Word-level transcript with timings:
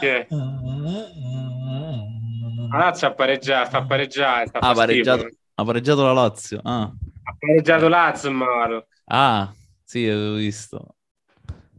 Che? 0.00 0.26
La 2.70 2.78
Lazio 2.78 3.08
ha 3.08 3.14
pareggiato, 3.14 3.68
sta 3.68 3.84
pareggiando. 3.84 4.58
Ha 4.58 4.74
pareggiato, 4.74 5.28
ha 5.54 5.64
pareggiato 5.64 6.04
la 6.04 6.12
Lazio. 6.12 6.60
Ah. 6.62 6.82
Ha 6.82 7.36
pareggiato 7.38 7.88
Lazio, 7.88 8.30
Mauro. 8.30 8.86
Ah, 9.06 9.52
sì, 9.82 10.06
avevo 10.06 10.34
visto. 10.34 10.96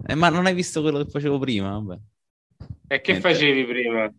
Eh, 0.07 0.15
ma 0.15 0.29
non 0.29 0.45
hai 0.45 0.53
visto 0.53 0.81
quello 0.81 1.03
che 1.03 1.09
facevo 1.09 1.37
prima? 1.37 1.71
Vabbè. 1.71 1.99
E 2.87 3.01
che 3.01 3.11
Niente. 3.11 3.29
facevi 3.29 3.65
prima? 3.65 4.11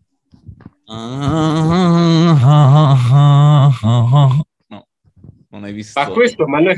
No, 4.67 4.87
non 5.49 5.63
hai 5.63 5.73
visto. 5.73 5.99
Ma 5.99 6.07
questo, 6.09 6.47
ma 6.47 6.59
noi... 6.59 6.75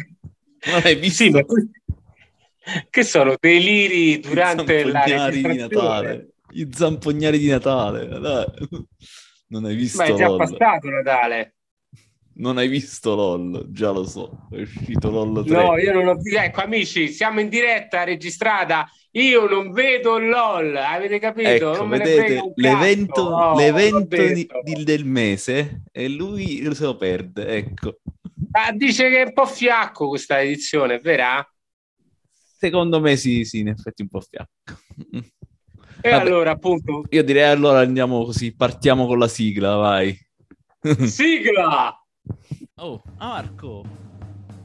Non 0.66 0.82
hai 0.84 0.96
visto 0.96 1.24
Sì, 1.24 1.30
ma 1.30 1.42
Che 2.90 3.04
sono 3.04 3.36
deliri 3.40 4.20
durante 4.20 4.80
i 4.80 4.92
la 4.92 5.04
registrazione? 5.04 6.33
I 6.56 6.70
zampognari 6.72 7.38
di 7.38 7.48
Natale, 7.48 8.08
dai. 8.20 8.46
Non 9.48 9.66
hai 9.66 9.76
visto 9.76 9.98
Ma 9.98 10.06
è 10.06 10.14
già 10.14 10.28
LOL. 10.28 10.38
passato 10.38 10.90
Natale. 10.90 11.56
Non 12.36 12.58
hai 12.58 12.68
visto 12.68 13.14
LOL, 13.14 13.68
già 13.70 13.92
lo 13.92 14.04
so. 14.06 14.48
È 14.50 14.62
uscito 14.62 15.12
LOL 15.12 15.46
3. 15.46 15.56
No, 15.56 15.78
io 15.78 15.94
non 15.94 16.08
ho 16.08 16.16
visto. 16.16 16.40
Ecco, 16.40 16.62
amici, 16.62 17.10
siamo 17.10 17.40
in 17.40 17.50
diretta 17.50 18.04
registrata. 18.04 18.88
Io 19.12 19.48
non 19.48 19.72
vedo 19.72 20.18
LOL, 20.18 20.76
avete 20.76 21.20
capito? 21.20 21.74
Ecco, 21.74 21.88
vedete 21.88 22.52
l'evento. 22.56 23.30
No, 23.30 23.56
l'evento 23.56 24.16
di- 24.16 24.50
di- 24.64 24.84
del 24.84 25.06
mese 25.06 25.84
e 25.92 26.10
lui 26.10 26.68
se 26.74 26.86
lo 26.86 26.96
perde, 26.96 27.46
ecco. 27.46 28.00
Ah, 28.52 28.72
dice 28.72 29.10
che 29.10 29.22
è 29.22 29.26
un 29.26 29.34
po' 29.34 29.46
fiacco 29.46 30.08
questa 30.08 30.42
edizione, 30.42 31.00
vera? 31.00 31.48
Secondo 32.58 33.00
me 33.00 33.16
sì, 33.18 33.44
sì, 33.46 33.60
in 33.60 33.68
effetti 33.68 34.02
un 34.02 34.08
po' 34.08 34.22
fiacco. 34.22 34.82
E 36.06 36.10
Vabbè. 36.10 36.26
allora, 36.26 36.52
appunto, 36.52 37.04
Io 37.12 37.24
direi 37.24 37.50
allora 37.50 37.80
andiamo 37.80 38.26
così, 38.26 38.54
partiamo 38.54 39.06
con 39.06 39.18
la 39.20 39.28
sigla, 39.30 39.76
vai. 39.76 40.14
sigla! 41.08 41.98
Oh, 42.76 43.02
ah, 43.18 43.28
Marco, 43.28 43.84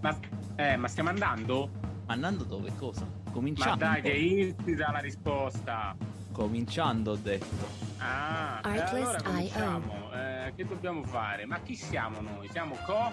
Ma, 0.00 0.18
eh, 0.56 0.76
ma 0.76 0.88
stiamo 0.88 1.10
andando? 1.10 1.70
ma 2.06 2.14
andando 2.14 2.42
dove? 2.42 2.72
Cosa? 2.76 3.02
Ma 3.24 3.30
Cominciando. 3.30 3.84
dai, 3.84 4.02
che 4.02 4.10
insita 4.10 4.90
la 4.90 4.98
risposta. 4.98 5.96
Cominciando, 6.32 7.12
ho 7.12 7.16
detto. 7.16 7.66
Ah, 7.98 8.60
e 8.64 8.80
allora 8.80 9.18
IO. 9.18 9.22
cominciamo. 9.22 10.10
Eh, 10.12 10.52
che 10.56 10.64
dobbiamo 10.64 11.02
fare? 11.04 11.46
Ma 11.46 11.60
chi 11.60 11.74
siamo 11.76 12.20
noi? 12.20 12.48
Siamo 12.50 12.76
co? 12.84 13.12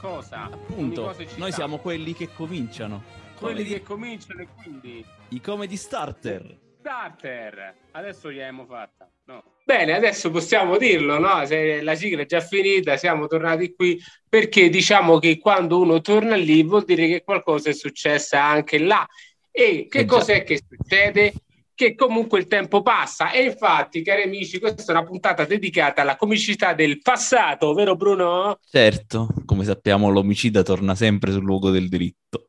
Cosa? 0.00 0.44
Appunto, 0.44 1.02
cosa 1.02 1.22
noi 1.36 1.50
sta. 1.50 1.50
siamo 1.50 1.78
quelli 1.78 2.14
che 2.14 2.32
cominciano. 2.32 3.02
quelli 3.38 3.56
Comedy- 3.64 3.74
che 3.74 3.82
cominciano 3.82 4.40
e 4.40 4.48
quindi 4.62 5.04
I 5.28 5.40
comedy 5.42 5.76
starter. 5.76 6.60
Starter. 6.82 7.74
Adesso 7.92 8.32
gliel'abbiamo 8.32 8.66
fatta. 8.66 9.08
No. 9.26 9.44
Bene, 9.64 9.94
adesso 9.94 10.30
possiamo 10.30 10.76
dirlo, 10.76 11.20
no? 11.20 11.46
Se 11.46 11.80
la 11.80 11.94
sigla 11.94 12.22
è 12.22 12.26
già 12.26 12.40
finita, 12.40 12.96
siamo 12.96 13.28
tornati 13.28 13.72
qui 13.72 14.00
perché 14.28 14.68
diciamo 14.68 15.20
che 15.20 15.38
quando 15.38 15.80
uno 15.80 16.00
torna 16.00 16.34
lì 16.34 16.64
vuol 16.64 16.84
dire 16.84 17.06
che 17.06 17.22
qualcosa 17.22 17.70
è 17.70 17.72
successo 17.72 18.36
anche 18.36 18.78
là. 18.78 19.06
E 19.52 19.86
che 19.88 20.00
Eh 20.00 20.04
cos'è 20.04 20.42
che 20.42 20.60
succede? 20.68 21.34
Che 21.72 21.94
comunque 21.94 22.40
il 22.40 22.48
tempo 22.48 22.82
passa 22.82 23.30
e 23.30 23.44
infatti, 23.44 24.02
cari 24.02 24.22
amici, 24.24 24.58
questa 24.58 24.82
è 24.82 24.96
una 24.96 25.04
puntata 25.04 25.44
dedicata 25.44 26.02
alla 26.02 26.16
comicità 26.16 26.74
del 26.74 27.00
passato, 27.00 27.72
vero 27.74 27.94
Bruno? 27.94 28.58
Certo, 28.68 29.28
come 29.44 29.64
sappiamo 29.64 30.10
l'omicida 30.10 30.62
torna 30.62 30.94
sempre 30.96 31.30
sul 31.30 31.44
luogo 31.44 31.70
del 31.70 31.88
delitto. 31.88 32.48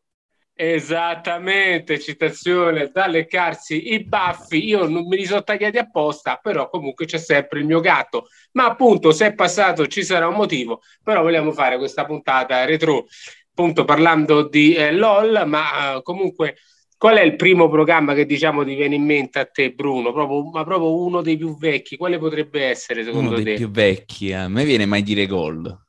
Esattamente, 0.55 1.99
citazione 1.99 2.89
da 2.93 3.07
leccarsi 3.07 3.93
i 3.93 4.03
baffi. 4.05 4.63
Io 4.65 4.87
non 4.87 5.07
me 5.07 5.15
li 5.15 5.25
sono 5.25 5.43
tagliati 5.43 5.77
apposta, 5.79 6.39
però 6.41 6.69
comunque 6.69 7.05
c'è 7.05 7.17
sempre 7.17 7.59
il 7.59 7.65
mio 7.65 7.79
gatto. 7.79 8.27
Ma 8.51 8.65
appunto, 8.65 9.11
se 9.11 9.27
è 9.27 9.33
passato 9.33 9.87
ci 9.87 10.03
sarà 10.03 10.27
un 10.27 10.35
motivo. 10.35 10.81
Però 11.03 11.21
vogliamo 11.23 11.51
fare 11.51 11.77
questa 11.77 12.05
puntata 12.05 12.65
retro, 12.65 13.05
appunto 13.49 13.83
parlando 13.83 14.47
di 14.47 14.75
eh, 14.75 14.91
LOL. 14.91 15.43
Ma 15.47 15.95
eh, 15.97 16.01
comunque, 16.03 16.57
qual 16.97 17.17
è 17.17 17.21
il 17.23 17.35
primo 17.35 17.67
programma 17.67 18.13
che 18.13 18.25
diciamo 18.27 18.63
ti 18.63 18.75
viene 18.75 18.95
in 18.95 19.03
mente 19.05 19.39
a 19.39 19.45
te, 19.45 19.71
Bruno? 19.73 20.13
Proprio, 20.13 20.49
ma 20.51 20.63
proprio 20.63 20.95
uno 21.03 21.21
dei 21.23 21.35
più 21.35 21.57
vecchi. 21.57 21.97
Quale 21.97 22.19
potrebbe 22.19 22.63
essere 22.65 23.03
secondo 23.03 23.31
Uno 23.31 23.33
dei 23.33 23.45
te? 23.45 23.53
più 23.55 23.71
vecchi, 23.71 24.29
eh. 24.29 24.33
a 24.35 24.47
me 24.47 24.65
viene 24.65 24.85
mai 24.85 25.01
dire 25.01 25.25
gol. 25.25 25.82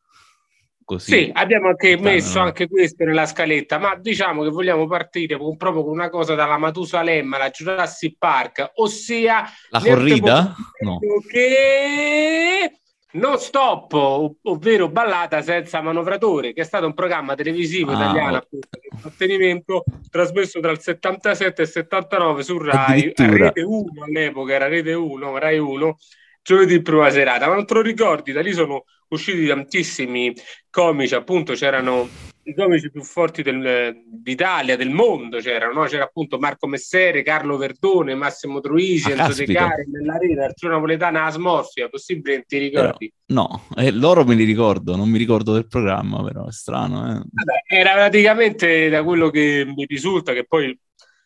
Così. 0.84 1.11
Sì, 1.11 1.31
abbiamo 1.33 1.69
anche 1.69 1.93
Lontano, 1.93 2.15
messo 2.15 2.39
no? 2.39 2.45
anche 2.45 2.69
questo 2.69 3.05
nella 3.05 3.25
scaletta, 3.27 3.78
ma 3.78 3.97
diciamo 3.97 4.43
che 4.43 4.50
vogliamo 4.50 4.87
partire 4.87 5.39
con, 5.39 5.56
proprio 5.56 5.83
con 5.83 5.93
una 5.93 6.11
cosa 6.11 6.34
dalla 6.34 6.59
Matusalemme 6.59 7.37
alla 7.37 7.49
Jurassic 7.49 8.17
Park, 8.19 8.72
ossia 8.75 9.45
La 9.71 9.81
corrida? 9.81 10.55
No. 10.81 10.99
che 11.31 12.71
non 13.12 13.39
stop, 13.39 13.93
ov- 13.93 14.37
ovvero 14.43 14.89
ballata 14.89 15.41
senza 15.41 15.81
manovratore, 15.81 16.53
che 16.53 16.62
è 16.62 16.65
stato 16.65 16.87
un 16.87 16.95
programma 16.95 17.34
televisivo 17.34 17.93
Ah, 17.93 17.95
italiano 17.95 18.37
appunto, 18.37 18.69
di 18.72 18.89
intrattenimento 18.93 19.84
trasmesso 20.11 20.61
tra 20.61 20.71
il 20.71 20.81
77 20.81 21.61
e 21.61 21.65
il 21.65 21.71
79 21.71 22.43
su 22.43 22.59
Rai. 22.59 23.12
Rete 23.16 23.62
1 23.62 24.05
all'epoca 24.05 24.53
era 24.53 24.66
Rete 24.66 24.93
1, 24.93 25.39
Rai 25.39 25.59
1, 25.59 25.97
giovedì 26.43 26.83
prima 26.83 27.09
serata, 27.11 27.47
ma 27.47 27.55
non 27.55 27.65
te 27.66 27.75
lo 27.75 27.81
ricordi, 27.83 28.33
da 28.33 28.43
lì 28.43 28.53
sono 28.53 28.84
usciti 29.14 29.47
tantissimi 29.47 30.34
comici, 30.70 31.14
appunto 31.14 31.54
c'erano 31.54 32.08
i 32.47 32.54
comici 32.54 32.91
più 32.91 33.02
forti 33.02 33.42
del- 33.42 33.94
d'Italia, 34.06 34.76
del 34.76 34.91
mondo 34.91 35.38
c'erano, 35.38 35.72
no? 35.80 35.84
c'era 35.86 36.04
appunto 36.04 36.38
Marco 36.38 36.66
Messere, 36.66 37.22
Carlo 37.22 37.56
Verdone, 37.56 38.14
Massimo 38.14 38.60
Troisi, 38.60 39.12
Ah, 39.12 39.26
Enzo 39.26 39.44
De. 39.44 39.53
Cari, 39.53 39.84
Nell'Arena, 39.91 40.44
Arturo 40.44 40.74
Napoletana, 40.74 41.24
Asmorfia, 41.24 41.88
possibile 41.88 42.36
che 42.36 42.44
ti 42.47 42.58
ricordi? 42.58 43.10
No, 43.26 43.66
eh, 43.76 43.91
loro 43.91 44.24
me 44.24 44.34
li 44.34 44.44
ricordo, 44.44 44.94
non 44.94 45.08
mi 45.08 45.16
ricordo 45.16 45.54
del 45.54 45.66
programma, 45.66 46.22
però 46.22 46.47
è 46.47 46.53
strano. 46.53 47.06
Eh. 47.06 47.14
Vabbè, 47.14 47.62
era 47.66 47.92
praticamente 47.94 48.91
da 48.91 49.03
quello 49.03 49.30
che 49.30 49.64
mi 49.64 49.86
risulta 49.86 50.34
che 50.34 50.44
poi 50.44 50.78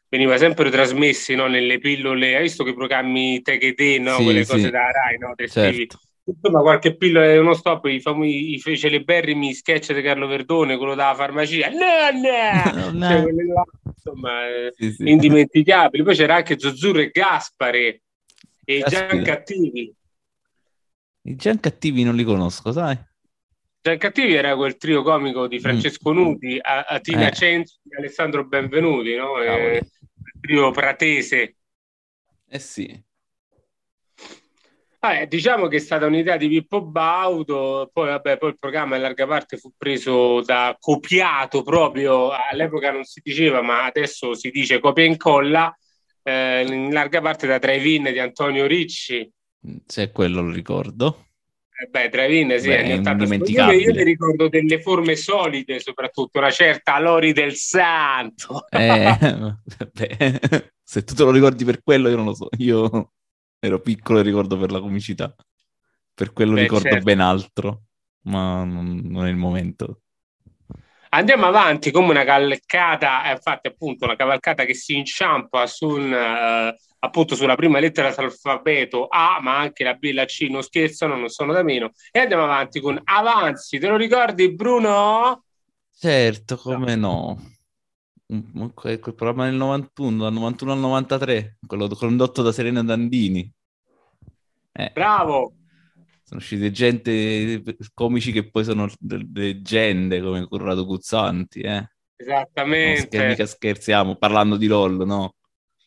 veniva 0.09 0.37
sempre 0.39 0.71
trasmessi 0.71 1.35
no, 1.35 1.49
nelle 1.49 1.79
pillole, 1.81 2.37
hai 2.37 2.43
visto 2.43 2.63
che 2.63 2.75
programmi 2.75 3.43
Tegete, 3.43 3.99
no? 3.99 4.17
Sì, 4.17 4.25
quelle 4.25 4.45
sì. 4.45 4.53
cose 4.53 4.71
da 4.71 4.91
Rai, 4.91 5.19
no? 5.19 5.35
Te. 5.35 5.49
Certo. 5.49 5.99
Insomma, 6.29 6.61
qualche 6.61 6.95
pillola 6.95 7.41
uno 7.41 7.55
stop, 7.55 7.87
i, 7.87 8.01
famo- 8.01 8.27
i 8.27 8.59
fe- 8.61 8.77
celeberrimi 8.77 9.55
sketch 9.55 9.95
di 9.95 10.03
Carlo 10.03 10.27
Verdone, 10.27 10.77
quello 10.77 10.95
della 10.95 11.15
farmacia, 11.15 11.71
no, 11.71 12.11
no! 12.13 12.91
No, 12.93 13.09
Cioè, 13.09 13.33
là, 13.33 13.65
insomma, 13.95 14.47
eh, 14.47 14.73
Sì, 14.77 14.93
sì. 14.93 15.09
indimenticabili. 15.09 16.03
Poi 16.03 16.15
c'era 16.15 16.35
anche 16.37 16.59
Zozzurro 16.59 17.01
e 17.01 17.09
Gaspare 17.09 18.03
e 18.65 18.81
Caspita. 18.81 19.07
Gian 19.09 19.23
Cattivi. 19.23 19.95
I 21.23 21.35
Gian 21.37 21.61
Cattivi 21.61 22.03
non 22.05 22.15
li 22.15 22.25
conosco, 22.25 22.73
sai? 22.73 22.99
Gian 23.81 23.97
Cattivi 23.97 24.35
era 24.35 24.55
quel 24.55 24.77
trio 24.77 25.03
comico 25.03 25.47
di 25.47 25.59
Francesco 25.61 26.13
Nuti, 26.13 26.59
a, 26.61 26.81
a 26.83 27.01
Tina 27.01 27.21
Mm. 27.25 27.27
Eh. 27.29 27.33
Cenzi 27.33 27.79
e 27.89 27.97
Alessandro 27.97 28.45
Benvenuti, 28.47 29.15
no? 29.15 29.41
Eh, 29.41 29.77
il 29.79 30.41
trio 30.41 30.71
pratese. 30.73 31.57
Eh 32.51 32.59
sì. 32.59 33.03
Ah, 35.01 35.21
eh, 35.21 35.29
diciamo 35.29 35.69
che 35.69 35.77
è 35.77 35.81
stata 35.81 36.07
un'idea 36.07 36.37
di 36.37 36.49
Pippo 36.49 36.83
Baudo, 36.83 37.89
poi, 37.93 38.09
vabbè, 38.09 38.37
poi 38.37 38.51
il 38.51 38.59
programma 38.59 38.97
in 38.97 39.03
larga 39.03 39.29
parte 39.29 39.57
fu 39.57 39.73
preso 39.77 40.43
da 40.43 40.77
copiato 40.79 41.63
proprio, 41.63 42.31
all'epoca 42.31 42.91
non 42.91 43.05
si 43.05 43.21
diceva, 43.23 43.63
ma 43.63 43.85
adesso 43.85 44.35
si 44.35 44.51
dice 44.51 44.81
copia 44.81 45.05
e 45.05 45.07
incolla, 45.07 45.73
eh, 46.25 46.65
in 46.67 46.93
larga 46.93 47.21
parte 47.21 47.47
da 47.47 47.59
Drive-In 47.59 48.11
di 48.11 48.19
Antonio 48.19 48.67
Ricci. 48.67 49.31
Se 49.87 50.11
quello 50.11 50.43
lo 50.43 50.51
ricordo. 50.51 51.27
Eh 51.81 51.87
beh, 51.87 52.09
Drive-In, 52.09 52.59
sì, 52.59 52.67
Beh, 52.67 52.79
anni 52.79 52.91
è 52.91 52.99
80. 52.99 53.47
Io, 53.47 53.71
io 53.71 53.95
mi 53.95 54.03
ricordo 54.03 54.49
delle 54.49 54.81
forme 54.81 55.15
solide, 55.15 55.79
soprattutto 55.79 56.41
una 56.41 56.51
certa 56.51 56.99
Lori 56.99 57.33
del 57.33 57.55
Santo. 57.55 58.67
Eh, 58.69 59.15
vabbè, 59.79 60.41
se 60.83 61.05
tu 61.05 61.15
te 61.15 61.23
lo 61.23 61.31
ricordi 61.31 61.65
per 61.65 61.85
quello, 61.85 62.09
io 62.09 62.17
non 62.17 62.25
lo 62.25 62.35
so. 62.35 62.49
Io 62.59 63.13
ero 63.59 63.81
piccolo 63.81 64.21
e 64.21 64.23
ricordo 64.23 64.59
per 64.59 64.71
la 64.71 64.81
comicità. 64.81 65.35
Per 66.15 66.33
quello 66.33 66.55
Beh, 66.55 66.63
ricordo 66.63 66.97
certo. 66.97 67.05
ben 67.05 67.21
altro, 67.21 67.85
ma 68.23 68.65
non, 68.65 69.01
non 69.05 69.27
è 69.27 69.31
il 69.31 69.37
momento. 69.37 70.03
Andiamo 71.11 71.47
avanti 71.47 71.91
come 71.91 72.11
una 72.11 72.25
cavalcata, 72.25 73.25
eh, 73.29 73.33
infatti 73.33 73.69
appunto 73.69 74.05
una 74.05 74.17
cavalcata 74.17 74.65
che 74.65 74.75
si 74.75 74.95
inciampa 74.97 75.67
sul, 75.67 76.13
eh, 76.13 76.77
appunto 76.99 77.35
sulla 77.35 77.55
prima 77.55 77.79
lettera 77.79 78.11
dell'alfabeto 78.11 79.07
A, 79.09 79.39
ma 79.41 79.57
anche 79.59 79.85
la 79.85 79.95
B 79.95 80.05
e 80.05 80.13
la 80.13 80.27
C 80.27 80.47
non 80.51 80.63
scherzano, 80.63 81.17
non 81.17 81.29
sono 81.31 81.53
da 81.55 81.63
meno. 81.63 81.93
E 82.11 82.19
andiamo 82.21 82.45
avanti 82.45 82.81
con 82.81 83.01
Avanzi, 83.05 83.79
te 83.79 83.87
lo 83.89 83.97
ricordi 83.97 84.53
Bruno? 84.55 85.45
Certo, 85.93 86.57
come 86.57 86.95
no. 86.97 87.37
Un- 87.37 87.58
Quel, 88.29 88.99
quel 89.01 89.15
programma 89.15 89.47
del 89.47 89.55
91, 89.55 90.25
dal 90.25 90.33
91 90.35 90.73
al 90.73 90.79
93, 90.79 91.59
quello 91.67 91.89
condotto 91.89 92.43
da 92.43 92.53
Serena 92.53 92.83
Dandini. 92.83 93.51
Eh, 94.73 94.91
Bravo! 94.93 95.55
sono 96.29 96.41
uscite 96.41 96.71
gente, 96.71 97.63
comici 97.95 98.33
che 98.33 98.51
poi 98.51 98.63
sono 98.63 98.87
de- 98.99 99.27
leggende 99.33 100.21
come 100.21 100.47
Corrado 100.47 100.85
Guzzanti, 100.85 101.61
eh. 101.61 101.71
Non 101.71 101.87
scher- 102.19 102.33
Esattamente. 102.37 103.27
mica 103.29 103.47
scherziamo, 103.47 104.17
parlando 104.17 104.59
di 104.59 104.67
LOL, 104.67 105.07
no? 105.07 105.37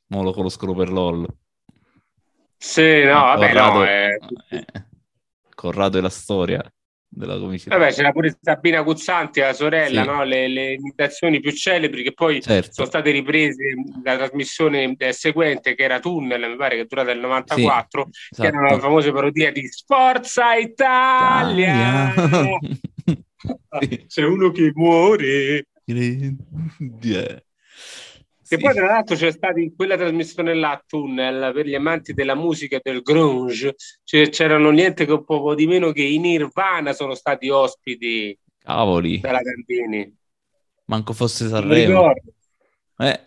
Mo 0.07 0.23
lo 0.23 0.33
conoscono 0.33 0.73
per 0.73 0.89
LOL. 0.91 1.27
Sì, 2.57 3.03
no, 3.03 3.13
vabbè, 3.21 3.47
Corrado, 3.47 3.77
no, 3.77 3.85
eh, 3.85 4.17
eh, 4.49 4.65
Corrado 5.53 5.97
è 5.99 6.01
la 6.01 6.09
storia 6.09 6.73
della 7.13 7.37
comicità. 7.37 7.77
Vabbè, 7.77 7.91
c'era 7.91 8.11
pure 8.13 8.37
Sabina 8.41 8.81
Guzzanti, 8.81 9.41
la 9.41 9.51
sorella, 9.53 10.01
Sì. 10.03 10.07
no? 10.07 10.23
le, 10.23 10.47
le 10.47 10.73
imitazioni 10.73 11.41
più 11.41 11.51
celebri 11.51 12.03
che 12.03 12.13
poi 12.13 12.41
Certo. 12.41 12.71
sono 12.71 12.87
state 12.87 13.11
riprese 13.11 13.75
la 14.03 14.15
trasmissione 14.15 14.95
seguente, 15.09 15.75
che 15.75 15.83
era 15.83 15.99
Tunnel, 15.99 16.49
mi 16.49 16.55
pare 16.55 16.75
che 16.75 16.81
è 16.83 16.85
durata 16.85 17.11
il 17.11 17.19
94, 17.19 18.07
che 18.29 18.45
era 18.47 18.57
una 18.57 18.67
Esatto. 18.67 18.81
famosa 18.81 19.11
parodia 19.11 19.51
di 19.51 19.67
Sforza 19.67 20.55
Italia. 20.55 22.13
Sì. 23.79 24.05
C'è 24.05 24.23
uno 24.23 24.51
che 24.51 24.71
muore. 24.75 25.65
Grande. 25.83 27.45
Che 28.51 28.57
Sì. 28.57 28.63
poi, 28.63 28.74
tra 28.74 28.86
l'altro, 28.86 29.15
c'è 29.15 29.31
stata 29.31 29.62
in 29.62 29.74
quella 29.74 29.95
trasmissione 29.95 30.53
là, 30.53 30.83
Tunnel, 30.86 31.53
per 31.53 31.65
gli 31.65 31.74
amanti 31.74 32.12
della 32.13 32.36
musica 32.36 32.75
e 32.75 32.81
del 32.83 33.01
grunge, 33.01 33.75
cioè, 34.03 34.27
c'erano 34.27 34.71
niente 34.71 35.06
che 35.06 35.13
un 35.13 35.24
po' 35.24 35.56
di 35.56 35.68
meno 35.68 35.94
che 35.94 36.01
i 36.01 36.18
Nirvana 36.18 36.92
sono 36.92 37.13
stati 37.15 37.48
ospiti 37.48 38.38
Cavoli, 38.62 39.21
dalla 39.21 39.39
Candini. 39.42 40.13
manco 40.88 41.13
fosse 41.13 41.48
Sanremo. 41.48 41.88
ricordo. 42.12 42.33
Eh, 42.98 43.24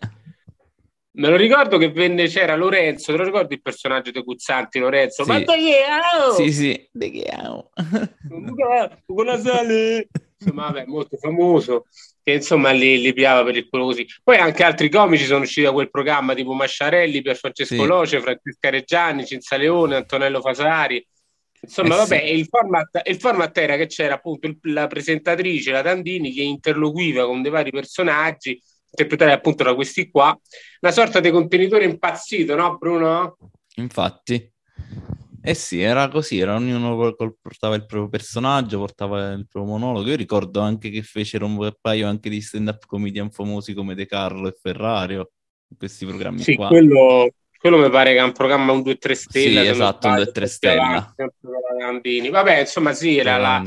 Me 1.17 1.29
lo 1.29 1.37
ricordo 1.37 1.79
che 1.79 1.89
venne, 1.91 2.27
c'era 2.27 2.55
Lorenzo, 2.55 3.11
te 3.11 3.17
lo 3.17 3.23
ricordi 3.23 3.55
il 3.55 3.61
personaggio 3.63 4.11
di 4.11 4.21
Guzzanti, 4.21 4.77
Lorenzo? 4.77 5.23
Sì. 5.23 5.31
Ma 5.31 5.39
dai, 5.39 5.71
oh! 6.21 6.33
sì, 6.33 6.51
sì. 6.51 6.87
De 6.91 7.09
che 7.09 7.23
amo. 7.31 7.71
Luca, 8.29 9.01
Luca 9.07 9.39
Sale! 9.39 10.07
Insomma, 10.37 10.65
vabbè, 10.67 10.85
molto 10.85 11.17
famoso, 11.17 11.85
che 12.25 12.33
insomma 12.33 12.71
li, 12.71 12.99
li 12.99 13.13
piava 13.13 13.43
per 13.43 13.55
il 13.55 13.69
culo 13.69 13.85
così. 13.85 14.03
Poi 14.23 14.37
anche 14.37 14.63
altri 14.63 14.89
comici 14.89 15.25
sono 15.25 15.41
usciti 15.43 15.61
da 15.61 15.71
quel 15.71 15.91
programma, 15.91 16.33
tipo 16.33 16.53
Masciarelli, 16.53 17.21
Pier 17.21 17.35
Francesco 17.37 17.75
Sì. 17.75 17.85
Loce, 17.85 18.19
Francesca 18.19 18.69
Reggiani, 18.71 19.25
Cinzia 19.27 19.57
Leone, 19.57 19.95
Antonello 19.97 20.41
Fasari. 20.41 21.05
Insomma, 21.61 21.93
Eh 21.93 21.97
vabbè, 21.97 22.23
sì. 22.25 22.33
il, 22.33 22.45
format, 22.47 23.01
il 23.05 23.19
format 23.19 23.55
era 23.57 23.75
che 23.77 23.85
c'era 23.85 24.15
appunto 24.15 24.47
il- 24.47 24.57
la 24.63 24.87
presentatrice, 24.87 25.71
la 25.71 25.83
Tandini, 25.83 26.31
che 26.33 26.41
interloquiva 26.41 27.25
con 27.25 27.41
dei 27.43 27.51
vari 27.51 27.69
personaggi, 27.71 28.59
interpretati 28.89 29.31
appunto 29.31 29.63
da 29.63 29.75
questi 29.75 30.09
qua, 30.09 30.35
una 30.81 30.91
sorta 30.91 31.19
di 31.19 31.29
contenitore 31.29 31.85
impazzito, 31.85 32.55
no 32.55 32.75
Bruno? 32.77 33.37
Infatti. 33.75 34.51
Eh 35.47 35.53
sì, 35.53 35.79
era 35.79 36.07
così, 36.07 36.39
era 36.39 36.55
ognuno 36.55 36.95
portava 37.39 37.75
il 37.75 37.85
proprio 37.85 38.09
personaggio, 38.09 38.79
portava 38.79 39.33
il 39.33 39.47
proprio 39.47 39.73
monologo. 39.73 40.09
Io 40.09 40.15
ricordo 40.15 40.59
anche 40.61 40.89
che 40.89 41.03
fecero 41.03 41.45
un 41.45 41.71
paio 41.79 42.07
anche 42.07 42.29
di 42.29 42.41
stand-up 42.41 42.85
comedian 42.87 43.29
famosi 43.29 43.73
come 43.75 43.93
De 43.93 44.07
Carlo 44.07 44.47
e 44.47 44.55
Ferrario, 44.59 45.31
questi 45.77 46.05
programmi 46.05 46.43
Sì, 46.43 46.55
qua. 46.55 46.67
quello, 46.67 47.31
quello 47.59 47.77
mi 47.77 47.89
pare 47.89 48.13
che 48.13 48.19
è 48.19 48.23
un 48.23 48.31
programma 48.31 48.71
un 48.71 48.81
2-3 48.81 49.15
stelle. 49.15 49.39
Sì, 49.39 49.67
esatto, 49.67 50.07
un 50.07 50.13
sbaglio, 50.13 50.23
2-3 50.23 50.47
più 50.59 50.69
stella. 50.69 51.15
avanti. 51.49 52.29
Vabbè, 52.29 52.59
insomma, 52.59 52.93
sì, 52.93 53.17
era 53.17 53.37
la, 53.37 53.61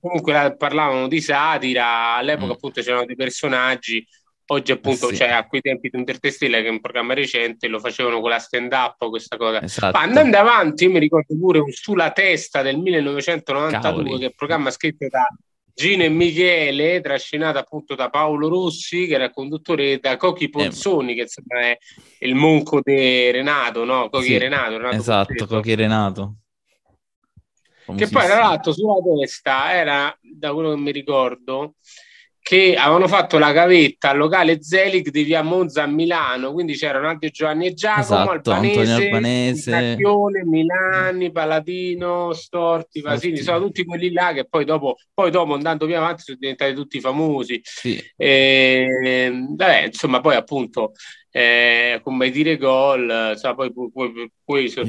comunque 0.00 0.32
la- 0.32 0.54
parlavano 0.56 1.08
di 1.08 1.20
satira, 1.20 2.14
all'epoca 2.16 2.52
Mm. 2.52 2.54
appunto 2.54 2.80
c'erano 2.82 3.04
dei 3.04 3.16
personaggi, 3.16 4.06
oggi 4.50 4.72
appunto, 4.72 5.06
Eh 5.08 5.10
sì. 5.10 5.16
cioè 5.16 5.28
a 5.30 5.46
quei 5.46 5.60
tempi 5.60 5.90
3 5.90 6.30
stelle 6.30 6.62
che 6.62 6.68
è 6.68 6.70
un 6.70 6.80
programma 6.80 7.14
recente, 7.14 7.68
lo 7.68 7.78
facevano 7.78 8.20
con 8.20 8.30
la 8.30 8.38
stand-up, 8.38 9.08
questa 9.08 9.36
cosa. 9.36 9.62
Esatto. 9.62 9.96
Ma 9.96 10.02
andando 10.02 10.36
avanti, 10.36 10.84
io 10.84 10.90
mi 10.90 10.98
ricordo 10.98 11.36
pure 11.38 11.58
un 11.58 11.70
Sulla 11.70 12.10
testa 12.12 12.62
del 12.62 12.78
1992, 12.78 13.80
Cavoli. 13.80 14.18
che 14.18 14.24
è 14.24 14.28
un 14.28 14.34
programma 14.36 14.70
scritto 14.70 15.06
da 15.08 15.26
Gino 15.74 16.02
e 16.02 16.08
Michele, 16.08 17.00
trascinato 17.00 17.58
appunto 17.58 17.94
da 17.94 18.10
Paolo 18.10 18.48
Rossi, 18.48 19.06
che 19.06 19.14
era 19.14 19.24
il 19.24 19.30
conduttore, 19.30 19.92
e 19.92 19.98
da 19.98 20.16
Cochi 20.16 20.48
Pozzoni, 20.48 21.14
che 21.14 21.20
insomma 21.20 21.60
è 21.60 21.78
il 22.20 22.34
monco 22.34 22.80
di 22.82 23.30
Renato, 23.30 23.84
no? 23.84 24.08
Cochi 24.08 24.24
Sì, 24.24 24.38
Renato, 24.38 24.76
Renato 24.76 24.96
Esatto, 24.96 25.34
Pozzetto. 25.34 25.54
Cochi 25.54 25.70
e 25.70 25.74
Renato. 25.76 26.34
Che 27.96 28.08
poi, 28.08 28.26
tra 28.26 28.40
l'altro, 28.40 28.72
sulla 28.72 28.96
testa 29.20 29.72
era, 29.72 30.18
da 30.20 30.52
quello 30.52 30.74
che 30.74 30.80
mi 30.80 30.90
ricordo, 30.90 31.74
che 32.48 32.76
avevano 32.76 33.08
fatto 33.08 33.36
la 33.36 33.52
gavetta 33.52 34.08
al 34.08 34.16
locale 34.16 34.62
Zelig 34.62 35.10
di 35.10 35.22
via 35.22 35.42
Monza 35.42 35.82
a 35.82 35.86
Milano, 35.86 36.54
quindi 36.54 36.76
c'erano 36.76 37.06
anche 37.06 37.28
Giovanni 37.28 37.66
e 37.66 37.74
Giacomo, 37.74 38.32
Esatto, 38.32 38.52
Albanese, 38.52 38.80
Antonio 38.80 39.04
Albanese. 39.04 39.70
Cacchione, 39.70 40.44
Milani, 40.46 41.30
Paladino, 41.30 42.32
Storti, 42.32 43.02
Vasini, 43.02 43.36
Storti. 43.36 43.42
sono 43.42 43.66
tutti 43.66 43.84
quelli 43.84 44.12
là 44.12 44.32
che 44.32 44.46
poi 44.46 44.64
dopo, 44.64 44.96
poi 45.12 45.30
dopo 45.30 45.52
andando 45.52 45.84
più 45.84 45.94
avanti 45.94 46.22
sono 46.22 46.38
diventati 46.40 46.72
tutti 46.72 47.00
famosi. 47.00 47.60
Sì, 47.62 48.02
E, 48.16 49.30
vabbè, 49.30 49.82
insomma, 49.84 50.22
poi 50.22 50.36
appunto, 50.36 50.92
eh, 51.30 52.00
come 52.02 52.30
dire 52.30 52.56
gol, 52.56 53.32
insomma, 53.32 53.54
poi, 53.56 53.72
poi, 53.74 53.90
poi, 53.92 54.32
poi 54.42 54.68
sono 54.70 54.88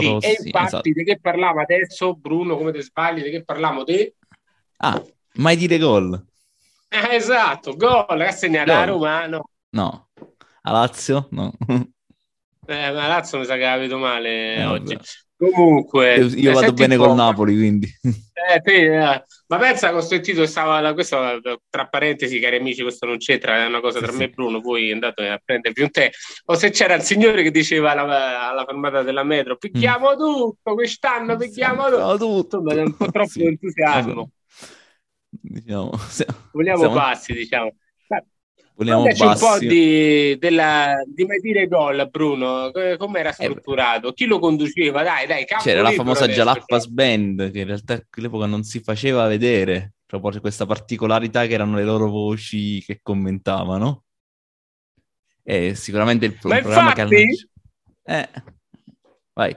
lì. 0.00 0.08
E 0.22 0.38
infatti, 0.42 0.64
esatto. 0.66 0.90
di 0.92 1.04
che 1.04 1.20
parliamo 1.22 1.60
adesso, 1.60 2.16
Bruno, 2.16 2.56
come 2.56 2.72
ti 2.72 2.82
sbagli, 2.82 3.22
di 3.22 3.30
che 3.30 3.44
parliamo 3.44 3.84
te? 3.84 4.16
Ah, 4.78 5.00
mai 5.34 5.54
dire 5.54 5.78
gol? 5.78 6.24
Eh, 6.92 7.14
esatto, 7.16 7.76
gol, 7.76 8.04
che 8.06 8.24
ha 8.26 8.30
segnato 8.32 8.72
Gol. 8.72 8.80
a 8.80 8.84
Roma, 8.84 9.26
no? 9.26 9.50
No. 9.72 10.08
A 10.62 10.72
Lazio? 10.72 11.28
No. 11.30 11.52
Eh, 12.66 12.92
ma 12.92 13.06
Lazio 13.08 13.38
mi 13.38 13.44
sa 13.44 13.54
che 13.56 13.62
la 13.64 13.76
vedo 13.76 13.98
male 13.98 14.56
Eh, 14.56 14.64
oggi. 14.64 14.94
vabbè. 14.94 15.04
Comunque, 15.36 16.14
Io, 16.16 16.26
io 16.26 16.50
eh, 16.50 16.52
vado 16.52 16.58
senti 16.66 16.82
bene 16.82 16.96
col 16.96 17.14
Napoli, 17.14 17.56
quindi. 17.56 17.88
Eh, 18.52 18.60
te, 18.60 18.72
eh, 19.12 19.24
ma 19.48 19.58
pensa 19.58 19.90
che 19.90 19.96
ho 19.96 20.00
sentito, 20.00 20.46
stava, 20.46 20.92
questo 20.94 21.40
tra 21.68 21.88
parentesi, 21.88 22.38
cari 22.40 22.56
amici, 22.56 22.82
questo 22.82 23.06
non 23.06 23.18
c'entra, 23.18 23.64
è 23.64 23.66
una 23.66 23.80
cosa 23.80 23.98
Sì, 23.98 24.04
tra 24.04 24.12
sì. 24.12 24.18
me 24.18 24.24
e 24.24 24.28
Bruno, 24.30 24.60
voi 24.60 24.90
andate 24.92 25.28
a 25.28 25.40
prendervi 25.44 25.82
un 25.82 25.90
tè, 25.90 26.10
o 26.46 26.54
se 26.54 26.70
c'era 26.70 26.94
il 26.94 27.02
signore 27.02 27.42
che 27.42 27.50
diceva 27.50 27.90
alla, 27.92 28.48
alla 28.50 28.64
fermata 28.64 29.02
della 29.02 29.24
metro, 29.24 29.56
picchiamo 29.56 30.14
tutto, 30.16 30.74
quest'anno 30.74 31.36
picchiamo 31.36 31.84
tutto, 31.90 31.98
No, 31.98 32.16
tutto. 32.16 32.56
insomma, 32.58 32.72
è 32.80 32.82
un 32.84 32.96
po' 32.96 33.10
troppo 33.10 33.28
Sì. 33.28 33.44
entusiasmo. 33.44 34.30
Diciamo, 35.30 35.96
se- 36.08 36.26
vogliamo 36.52 36.78
siamo- 36.78 36.94
bassi, 36.94 37.32
diciamo. 37.32 37.74
Vogliamo 38.74 39.02
Parlaci 39.02 39.22
un 39.44 39.50
po' 39.50 39.58
di, 39.58 40.38
della, 40.38 41.02
di 41.06 41.26
mai 41.26 41.38
dire 41.40 41.66
gol, 41.68 42.08
Bruno, 42.10 42.70
come 42.96 43.20
era 43.20 43.30
strutturato? 43.30 44.12
Chi 44.14 44.24
lo 44.24 44.38
conduceva? 44.38 45.02
Dai, 45.02 45.26
dai, 45.26 45.44
C'era 45.44 45.82
la 45.82 45.90
famosa 45.90 46.24
adesso, 46.24 46.38
Jalappas 46.38 46.84
cioè. 46.84 46.92
Band, 46.92 47.50
che 47.50 47.58
in 47.58 47.66
realtà 47.66 47.92
a 47.94 48.02
quell'epoca 48.08 48.46
non 48.46 48.62
si 48.62 48.80
faceva 48.80 49.26
vedere, 49.26 49.96
proprio 50.06 50.30
per 50.30 50.40
questa 50.40 50.64
particolarità 50.64 51.46
che 51.46 51.52
erano 51.52 51.76
le 51.76 51.84
loro 51.84 52.08
voci 52.08 52.82
che 52.82 53.00
commentavano. 53.02 54.04
E 55.42 55.74
sicuramente 55.74 56.24
il 56.24 56.38
Ma 56.42 56.54
un 56.56 56.60
programma 56.62 56.92
che 56.94 57.00
infatti- 57.02 57.48
hanno... 58.06 58.18
Eh, 58.22 58.28
vai. 59.34 59.56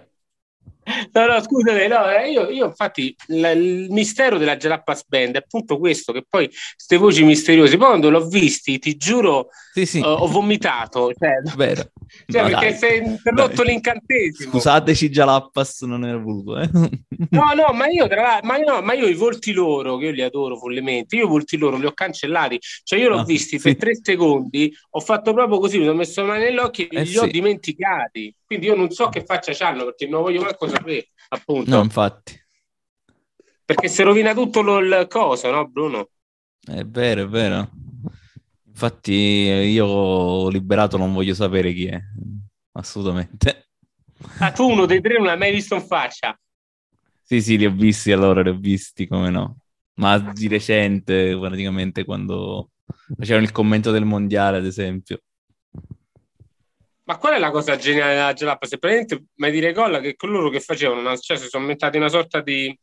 No, 1.13 1.25
no, 1.27 1.41
scusate, 1.41 1.87
no, 1.87 2.09
eh, 2.09 2.29
io, 2.31 2.49
io 2.49 2.65
infatti 2.65 3.15
la- 3.27 3.51
il 3.51 3.87
mistero 3.89 4.37
della 4.37 4.57
Jalappas 4.57 5.05
Band 5.07 5.35
è 5.35 5.37
appunto 5.37 5.77
questo, 5.77 6.11
che 6.11 6.25
poi 6.27 6.47
queste 6.47 6.97
voci 6.97 7.23
misteriose, 7.23 7.77
poi 7.77 7.87
quando 7.87 8.09
l'ho 8.09 8.27
visti, 8.27 8.79
ti 8.79 8.97
giuro, 8.97 9.47
Sì, 9.73 9.85
sì, 9.85 9.99
eh, 9.99 10.03
ho 10.03 10.27
vomitato, 10.27 11.11
cioè, 11.17 11.41
vero. 11.55 11.89
Cioè, 12.27 12.43
perché 12.43 12.67
dai, 12.67 12.79
è 12.79 12.93
interrotto 12.95 13.63
dai. 13.63 13.63
l'incantesimo. 13.63 14.69
Scusateci 14.69 15.09
Jalappas, 15.09 15.81
non 15.81 16.05
era 16.05 16.17
voluto, 16.17 16.57
eh. 16.59 16.69
No, 17.33 17.51
no, 17.55 17.73
ma 17.73 17.87
io, 17.87 18.07
tra 18.07 18.39
ma, 18.43 18.57
no, 18.57 18.81
ma 18.83 18.93
io 18.93 19.07
i 19.07 19.15
volti 19.15 19.53
loro, 19.53 19.97
che 19.97 20.05
io 20.05 20.11
li 20.11 20.21
adoro 20.21 20.55
follemente, 20.55 21.15
io 21.15 21.25
i 21.25 21.27
volti 21.27 21.57
loro 21.57 21.77
li 21.77 21.87
ho 21.87 21.91
cancellati, 21.93 22.59
cioè 22.83 22.99
io 22.99 23.09
l'ho 23.09 23.17
Ah, 23.17 23.23
visti 23.23 23.57
sì. 23.57 23.59
per 23.59 23.75
tre 23.75 23.97
secondi, 23.99 24.71
ho 24.91 24.99
fatto 24.99 25.33
proprio 25.33 25.57
così, 25.57 25.79
mi 25.79 25.85
sono 25.85 25.97
messo 25.97 26.21
la 26.21 26.27
mano 26.27 26.43
negli 26.43 26.57
occhi 26.57 26.85
e 26.87 27.01
Eh, 27.01 27.05
li 27.05 27.17
ho 27.17 27.25
sì. 27.25 27.31
dimenticati, 27.31 28.35
quindi 28.45 28.67
io 28.67 28.75
non 28.75 28.91
so 28.91 29.09
che 29.09 29.25
faccia 29.25 29.51
c'hanno, 29.51 29.85
perché 29.85 30.05
non 30.07 30.21
voglio 30.21 30.41
manco 30.41 30.67
sapere, 30.67 31.07
appunto, 31.29 31.71
No, 31.71 31.81
infatti, 31.81 32.39
perché 33.65 33.87
si 33.87 34.03
rovina 34.03 34.33
tutto 34.33 34.61
lo- 34.61 34.77
il 34.77 35.07
coso, 35.09 35.49
no 35.49 35.67
Bruno? 35.67 36.09
è 36.65 36.83
vero, 36.83 37.23
è 37.23 37.27
vero. 37.27 37.69
Infatti 38.73 39.47
eh, 39.47 39.67
io 39.67 39.85
ho 39.85 40.49
liberato, 40.49 40.97
non 40.97 41.13
voglio 41.13 41.35
sapere 41.35 41.71
chi 41.73 41.85
è, 41.85 42.01
assolutamente. 42.71 43.67
Ah, 44.39 44.51
tu 44.51 44.67
uno 44.67 44.87
dei 44.87 44.99
tre 44.99 45.17
non 45.17 45.27
l'hai 45.27 45.37
mai 45.37 45.51
visto 45.51 45.75
in 45.75 45.85
faccia? 45.85 46.37
Sì, 47.21 47.39
sì, 47.39 47.57
li 47.57 47.67
ho 47.67 47.71
visti 47.71 48.11
allora, 48.11 48.41
li 48.41 48.49
ho 48.49 48.57
visti, 48.57 49.05
come 49.05 49.29
no. 49.29 49.57
Ma 49.95 50.17
di 50.17 50.47
recente, 50.47 51.37
praticamente, 51.37 52.03
quando 52.03 52.71
facevano 53.15 53.45
il 53.45 53.51
commento 53.51 53.91
del 53.91 54.05
mondiale, 54.05 54.57
ad 54.57 54.65
esempio. 54.65 55.21
Ma 57.03 57.17
qual 57.17 57.35
è 57.35 57.39
la 57.39 57.51
cosa 57.51 57.75
geniale 57.75 58.15
della 58.15 58.33
Jalappa? 58.33 58.65
Se 58.65 58.79
praticamente 58.79 59.25
mai 59.35 59.51
dire 59.51 59.71
colla 59.71 59.99
che 59.99 60.15
coloro 60.15 60.49
che 60.49 60.59
facevano, 60.59 61.01
una, 61.01 61.15
cioè 61.15 61.37
si 61.37 61.47
sono 61.47 61.63
inventati 61.63 61.97
una 61.97 62.09
sorta 62.09 62.41
di 62.41 62.75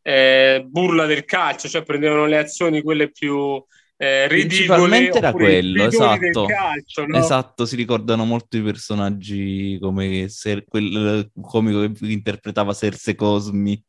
eh, 0.00 0.64
burla 0.66 1.04
del 1.04 1.26
calcio, 1.26 1.68
cioè 1.68 1.82
prendevano 1.82 2.24
le 2.24 2.38
azioni 2.38 2.80
quelle 2.80 3.10
più 3.10 3.62
eh, 4.04 4.26
Principalmente 4.28 5.18
era 5.18 5.32
quello, 5.32 5.84
esatto. 5.84 6.44
calcio, 6.44 7.06
no? 7.06 7.16
Esatto, 7.18 7.64
si 7.66 7.76
ricordano 7.76 8.24
molto 8.24 8.56
i 8.56 8.62
personaggi 8.62 9.78
come 9.80 10.28
Ser- 10.28 10.64
quel 10.66 11.30
comico 11.40 11.80
che 11.80 11.92
interpretava 12.12 12.72
Serse 12.72 13.14
Cosmi. 13.14 13.82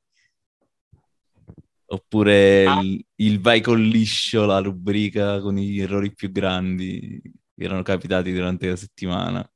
Oppure 1.88 2.66
Ah. 2.66 2.80
il, 2.82 3.06
il 3.18 3.40
Vai 3.40 3.62
con 3.62 3.80
liscio, 3.82 4.46
la 4.46 4.60
rubrica 4.60 5.40
con 5.40 5.56
gli 5.56 5.80
errori 5.80 6.14
più 6.14 6.32
grandi 6.32 7.22
che 7.22 7.64
erano 7.64 7.84
capitati 7.84 8.34
durante 8.34 8.68
la 8.68 8.76
settimana. 8.76 9.50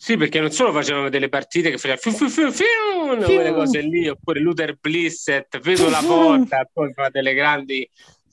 Sì, 0.00 0.16
perché 0.16 0.38
non 0.40 0.52
solo 0.52 0.72
facevano 0.72 1.08
delle 1.08 1.28
partite 1.28 1.70
che 1.70 1.78
facevano 1.78 2.00
fiu, 2.00 2.12
fiu, 2.12 2.28
fiu, 2.28 2.52
fiu, 2.52 3.24
quelle 3.24 3.52
cose 3.52 3.80
lì, 3.80 4.06
oppure 4.08 4.38
Luther 4.40 4.76
Blissett, 4.80 5.58
vedo 5.58 5.88
la 5.90 6.00
porta, 6.06 6.68
poi 6.72 6.92
fa 6.92 7.08
delle 7.08 7.34
grandi 7.34 7.88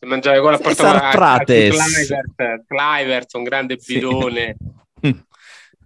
la 0.08 0.58
porta 0.58 1.12
a, 1.12 1.34
a 1.34 1.44
Clivert, 1.44 2.66
Clivert, 2.68 3.34
un 3.34 3.44
grande 3.44 3.78
bidone. 3.78 4.56
Sì. 5.02 5.24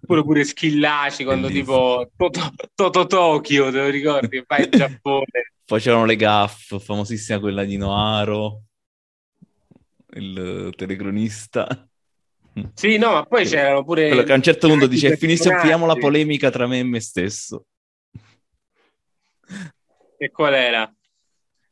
Pure 0.09 0.23
pure 0.23 0.43
Schillaci 0.43 1.23
quando 1.23 1.47
Bellissimo. 1.47 2.07
tipo 2.15 2.31
Toto, 2.31 2.51
Toto 2.73 3.05
Tokyo, 3.05 3.69
te 3.69 3.77
lo 3.77 3.89
ricordi? 3.89 4.43
Vai 4.47 4.63
in 4.63 4.71
Giappone. 4.71 5.53
Facevano 5.65 6.05
le 6.05 6.15
gaff, 6.15 6.79
famosissima 6.79 7.39
quella 7.39 7.63
di 7.63 7.77
Noaro, 7.77 8.63
il 10.13 10.73
telecronista. 10.75 11.88
Sì, 12.73 12.97
no, 12.97 13.11
ma 13.11 13.23
poi 13.25 13.45
c'erano 13.45 13.83
pure... 13.83 14.07
Quello 14.07 14.23
che 14.23 14.31
a 14.31 14.35
un 14.35 14.41
certo 14.41 14.67
punto 14.67 14.88
dice, 14.88 15.15
finiamo 15.15 15.85
la 15.85 15.95
polemica 15.95 16.49
tra 16.49 16.65
me 16.65 16.79
e 16.79 16.83
me 16.83 16.99
stesso. 16.99 17.65
E 20.17 20.31
qual 20.31 20.53
era? 20.53 20.91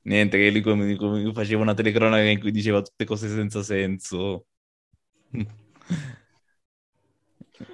Niente, 0.08 0.38
che 0.38 0.50
lui 0.52 1.34
faceva 1.34 1.62
una 1.62 1.74
telecronaca 1.74 2.24
in 2.24 2.40
cui 2.40 2.52
diceva 2.52 2.82
tutte 2.82 3.04
cose 3.04 3.28
senza 3.28 3.62
senso. 3.62 4.46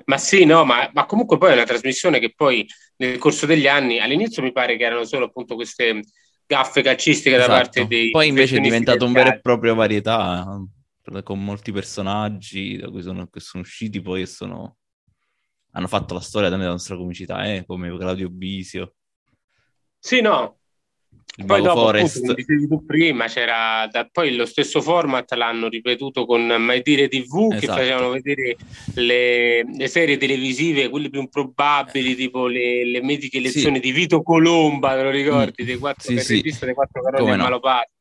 Ma 0.05 0.17
sì, 0.17 0.45
no, 0.45 0.63
ma, 0.63 0.89
ma, 0.93 1.05
comunque 1.05 1.37
poi 1.37 1.51
è 1.51 1.53
una 1.53 1.65
trasmissione 1.65 2.19
che 2.19 2.33
poi 2.33 2.65
nel 2.97 3.17
corso 3.17 3.45
degli 3.45 3.67
anni, 3.67 3.99
all'inizio 3.99 4.41
mi 4.41 4.53
pare 4.53 4.77
che 4.77 4.85
erano 4.85 5.03
solo 5.03 5.25
appunto 5.25 5.55
queste 5.55 5.99
gaffe 6.45 6.81
calcistiche 6.81 7.35
esatto. 7.35 7.51
da 7.51 7.57
parte 7.57 7.85
dei... 7.85 8.09
Poi 8.09 8.29
invece 8.29 8.57
è 8.57 8.61
diventato 8.61 9.03
un 9.05 9.11
vero 9.11 9.29
e 9.29 9.41
proprio 9.41 9.75
varietà, 9.75 10.57
con 11.23 11.43
molti 11.43 11.73
personaggi 11.73 12.77
da 12.77 12.89
cui 12.89 13.01
sono, 13.01 13.27
che 13.27 13.41
sono 13.41 13.63
usciti 13.63 14.01
poi 14.01 14.21
e 14.21 14.25
sono... 14.25 14.77
hanno 15.71 15.87
fatto 15.87 16.13
la 16.13 16.21
storia 16.21 16.47
della 16.47 16.67
nostra 16.67 16.95
comicità, 16.95 17.43
eh? 17.43 17.65
come 17.65 17.93
Claudio 17.97 18.29
Bisio. 18.29 18.95
Sì, 19.99 20.21
no, 20.21 20.59
il 21.36 21.46
poi 21.46 21.63
dopo, 21.63 21.82
Forest. 21.82 22.29
Appunto, 22.29 22.84
prima, 22.86 23.25
c'era 23.25 23.88
da, 23.91 24.08
poi 24.12 24.36
lo 24.36 24.46
stesso 24.46 24.82
format 24.82 25.32
l'hanno 25.34 25.67
ripetuto 25.67 26.27
con 26.27 26.46
Mai 26.46 26.84
Dire 26.84 27.08
TV 27.08 27.50
esatto. 27.51 27.60
che 27.60 27.65
facevano 27.65 28.10
vedere 28.12 28.55
le, 28.96 29.63
le, 29.63 29.88
serie 29.88 30.17
televisive, 30.17 30.89
quelle 30.89 31.10
più 31.10 31.22
improbabili, 31.22 32.15
tipo 32.15 32.46
le, 32.46 32.86
le 32.86 33.01
mediche 33.01 33.39
lezioni 33.39 33.77
sì. 33.77 33.82
di 33.82 33.91
Vito 33.91 34.22
Colomba, 34.22 34.96
te 34.96 35.01
lo 35.01 35.10
ricordi? 35.10 35.63
Mm. 35.63 35.65
Dei 35.65 35.77
quattro, 35.77 36.17
sì, 36.17 36.20
sì. 36.20 36.41
dei 36.41 36.74
quattro 36.74 37.01
caroni 37.01 37.32
no. 37.32 37.38
malopati. 37.38 37.91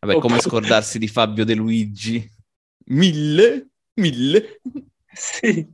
Vabbè, 0.00 0.18
come 0.20 0.40
scordarsi 0.40 0.98
di 0.98 1.08
Fabio 1.08 1.44
De 1.44 1.54
Luigi? 1.54 2.26
Mille? 2.86 3.68
Mille? 3.96 4.60
Sì. 5.12 5.66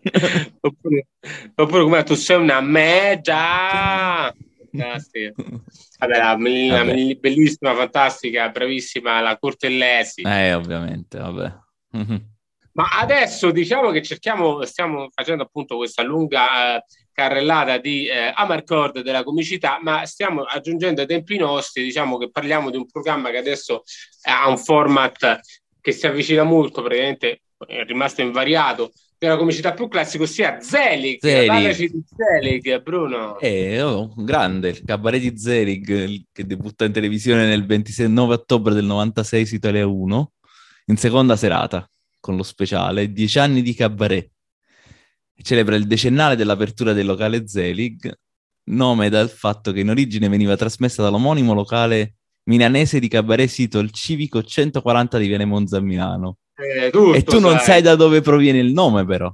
oppure, 0.60 1.06
oppure 1.54 1.82
come 1.82 2.02
tu 2.02 2.14
sei 2.14 2.40
una 2.40 2.60
megia 2.60 4.34
fantastica. 4.70 5.32
Vabbè, 5.98 6.18
la, 6.18 6.36
la, 6.36 6.84
la, 6.84 7.14
bellissima, 7.14 7.74
fantastica, 7.74 8.48
bravissima, 8.48 9.20
la 9.20 9.38
Cortellesi. 9.38 10.22
Eh, 10.22 10.54
ovviamente, 10.54 11.18
vabbè. 11.18 11.52
Ma 12.78 12.90
adesso 13.00 13.50
diciamo 13.50 13.90
che 13.90 14.02
cerchiamo, 14.02 14.64
stiamo 14.64 15.08
facendo 15.12 15.42
appunto 15.42 15.76
questa 15.76 16.04
lunga 16.04 16.76
eh, 16.76 16.84
carrellata 17.12 17.78
di 17.78 18.06
eh, 18.06 18.32
Amarcord 18.32 19.00
della 19.00 19.24
comicità, 19.24 19.80
ma 19.82 20.06
stiamo 20.06 20.42
aggiungendo 20.42 21.00
ai 21.00 21.08
tempi 21.08 21.38
nostri, 21.38 21.82
diciamo 21.82 22.18
che 22.18 22.30
parliamo 22.30 22.70
di 22.70 22.76
un 22.76 22.86
programma 22.86 23.30
che 23.30 23.38
adesso 23.38 23.82
ha 24.28 24.48
un 24.48 24.58
format 24.58 25.40
che 25.80 25.90
si 25.90 26.06
avvicina 26.06 26.44
molto, 26.44 26.80
praticamente 26.80 27.40
è 27.66 27.82
rimasto 27.82 28.22
invariato 28.22 28.92
della 29.18 29.36
comicità 29.36 29.74
più 29.74 29.88
classica, 29.88 30.22
ossia 30.22 30.60
Zelig. 30.60 31.18
Zelig. 31.20 31.90
di 31.90 32.04
Zelig, 32.16 32.82
Bruno. 32.82 33.38
Eh, 33.40 33.82
oh, 33.82 34.12
grande, 34.16 34.68
il 34.68 34.84
cabaret 34.84 35.20
di 35.20 35.36
Zelig 35.36 36.24
che 36.30 36.46
debutta 36.46 36.84
in 36.84 36.92
televisione 36.92 37.46
nel 37.46 37.66
29 37.66 38.34
ottobre 38.34 38.74
del 38.74 38.84
96 38.84 39.46
su 39.46 39.54
Italia 39.56 39.86
1, 39.86 40.32
in 40.86 40.96
seconda 40.96 41.34
serata, 41.36 41.90
con 42.20 42.36
lo 42.36 42.44
speciale 42.44 43.12
Dieci 43.12 43.38
anni 43.40 43.60
di 43.62 43.74
cabaret. 43.74 44.30
Celebra 45.40 45.74
il 45.74 45.86
decennale 45.86 46.36
dell'apertura 46.36 46.92
del 46.92 47.06
locale 47.06 47.48
Zelig, 47.48 48.12
nome 48.70 49.08
dal 49.08 49.30
fatto 49.30 49.72
che 49.72 49.80
in 49.80 49.90
origine 49.90 50.28
veniva 50.28 50.56
trasmessa 50.56 51.02
dall'omonimo 51.02 51.54
locale 51.54 52.14
milanese 52.44 53.00
di 53.00 53.08
cabaret 53.08 53.48
sito 53.48 53.78
il 53.78 53.90
civico 53.90 54.42
140 54.42 55.18
di 55.18 55.26
Viale 55.26 55.44
Monza 55.44 55.78
a 55.78 55.80
Milano 55.80 56.38
tutto, 56.90 57.14
e 57.14 57.22
tu 57.22 57.38
non 57.38 57.56
sai. 57.56 57.64
sai 57.64 57.82
da 57.82 57.94
dove 57.94 58.20
proviene 58.20 58.58
il 58.58 58.72
nome, 58.72 59.04
però. 59.04 59.32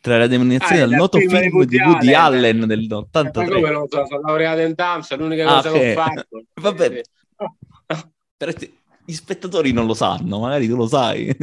Tra 0.00 0.18
la 0.18 0.28
denominazione 0.28 0.82
ah, 0.82 0.86
del 0.86 0.96
noto 0.96 1.18
film 1.18 1.64
di 1.64 1.78
Woody 1.78 2.12
Allen, 2.12 2.38
Allen 2.38 2.66
del 2.66 2.86
83. 2.88 3.44
Ma 3.44 3.54
come 3.54 3.70
lo 3.70 3.88
so, 3.90 4.06
sono 4.06 4.20
laureato 4.20 4.60
in 4.60 4.72
Dams, 4.74 5.10
è 5.10 5.16
l'unica 5.16 5.48
ah, 5.48 5.54
cosa 5.56 5.70
okay. 5.70 5.80
che 5.80 5.90
ho 5.90 6.02
fatto. 6.02 6.42
Vabbè. 6.60 7.00
gli 9.04 9.12
spettatori 9.12 9.72
non 9.72 9.86
lo 9.86 9.94
sanno, 9.94 10.38
magari 10.38 10.68
tu 10.68 10.76
lo 10.76 10.86
sai. 10.86 11.34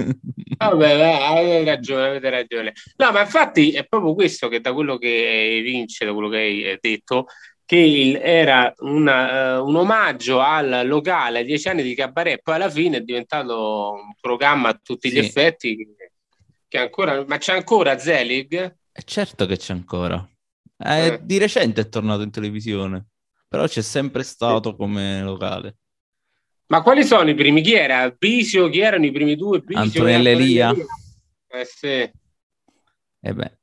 Vabbè, 0.58 1.20
avete 1.22 1.64
ragione, 1.66 2.08
avete 2.08 2.30
ragione. 2.30 2.74
No, 2.96 3.12
ma 3.12 3.22
infatti 3.22 3.72
è 3.72 3.86
proprio 3.86 4.14
questo 4.14 4.48
che 4.48 4.62
da 4.62 4.72
quello 4.72 4.98
che 4.98 5.62
vince, 5.62 6.06
da 6.06 6.14
quello 6.14 6.30
che 6.30 6.38
hai 6.38 6.78
detto, 6.80 7.26
che 7.74 7.80
il, 7.80 8.20
era 8.22 8.72
una, 8.82 9.58
uh, 9.58 9.68
un 9.68 9.75
omaggio 9.75 10.39
al 10.39 10.84
locale 10.86 11.44
Dieci 11.44 11.70
anni 11.70 11.82
di 11.82 11.96
cabaret, 11.96 12.39
poi 12.44 12.53
alla 12.53 12.70
fine 12.70 12.98
è 12.98 13.01
diventato 13.01 13.94
un 13.94 14.13
programma 14.22 14.70
a 14.70 14.80
tutti 14.82 15.12
gli 15.12 15.18
effetti. 15.18 15.75
Che, 15.75 16.12
che 16.68 16.77
ancora, 16.77 17.25
ma 17.25 17.38
c'è 17.39 17.53
ancora 17.53 17.98
Zelig? 17.98 18.53
Eh 18.92 19.01
certo 19.03 19.48
che 19.48 19.58
c'è 19.58 19.74
ancora. 19.74 20.24
Eh, 20.77 21.06
eh. 21.06 21.20
Di 21.24 21.39
recente 21.39 21.82
è 21.82 21.89
tornato 21.89 22.22
in 22.22 22.30
televisione, 22.30 23.08
però 23.48 23.65
c'è 23.65 23.82
sempre 23.82 24.22
stato 24.22 24.70
sì. 24.70 24.75
come 24.75 25.24
locale. 25.24 25.77
Ma 26.68 26.84
quali 26.84 27.03
sono 27.03 27.27
i 27.27 27.36
primi? 27.36 27.63
Chi 27.63 27.74
era? 27.74 28.08
Bisio? 28.12 28.70
Chi 28.70 28.82
erano 28.82 29.06
i 29.08 29.12
primi 29.12 29.36
due? 29.36 29.62
Bisio, 29.62 29.82
Antonella 29.82 30.30
Elia. 30.30 30.72
Eh 30.72 31.65
sì. 31.65 32.12
Eh 33.25 33.34
beh, 33.34 33.58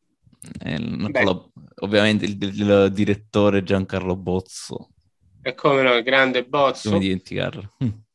eh, 0.62 0.78
lo, 1.22 1.52
ovviamente 1.80 2.24
il, 2.24 2.38
il, 2.42 2.90
direttore 2.92 3.62
Giancarlo 3.62 4.16
Bozzo. 4.16 4.90
E 5.42 5.54
come 5.54 5.82
no, 5.82 5.94
il 5.94 6.02
grande 6.02 6.44
Bozzo. 6.44 6.88
Come 6.88 7.00
dimenticarlo? 7.00 7.72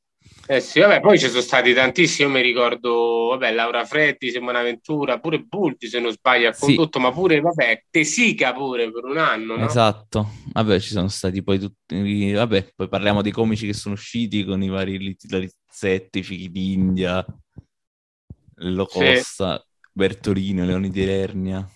Eh 0.47 0.59
sì, 0.59 0.79
vabbè, 0.79 0.99
poi 0.99 1.17
ci 1.17 1.27
sono 1.27 1.41
stati 1.41 1.73
tantissimi, 1.73 2.27
io 2.27 2.35
mi 2.35 2.41
ricordo, 2.43 3.29
vabbè, 3.31 3.51
Laura 3.51 3.83
Freddi, 3.83 4.29
Simona 4.29 4.61
Ventura, 4.61 5.19
pure 5.19 5.39
Bulti 5.39 5.87
se 5.87 5.99
non 5.99 6.11
sbaglio 6.11 6.49
ha 6.49 6.55
condotto, 6.55 6.99
sì. 6.99 7.03
ma 7.03 7.11
pure, 7.11 7.39
vabbè, 7.39 7.85
Tesica 7.89 8.53
pure 8.53 8.91
per 8.91 9.05
un 9.05 9.17
anno, 9.17 9.55
no? 9.55 9.65
Esatto, 9.65 10.33
vabbè, 10.53 10.79
ci 10.79 10.89
sono 10.89 11.07
stati 11.07 11.41
poi 11.41 11.57
tutti, 11.57 12.31
vabbè, 12.31 12.73
poi 12.75 12.87
parliamo 12.87 13.23
dei 13.23 13.31
comici 13.31 13.65
che 13.65 13.73
sono 13.73 13.95
usciti 13.95 14.43
con 14.43 14.61
i 14.61 14.69
vari 14.69 14.99
Lizzetti, 14.99 16.21
Fichi 16.21 16.51
d'India, 16.51 17.25
Locosta, 18.57 19.57
sì. 19.57 19.89
Bertolino, 19.93 20.63
Leoni 20.63 20.91
di 20.91 21.03
Ernia. 21.09 21.67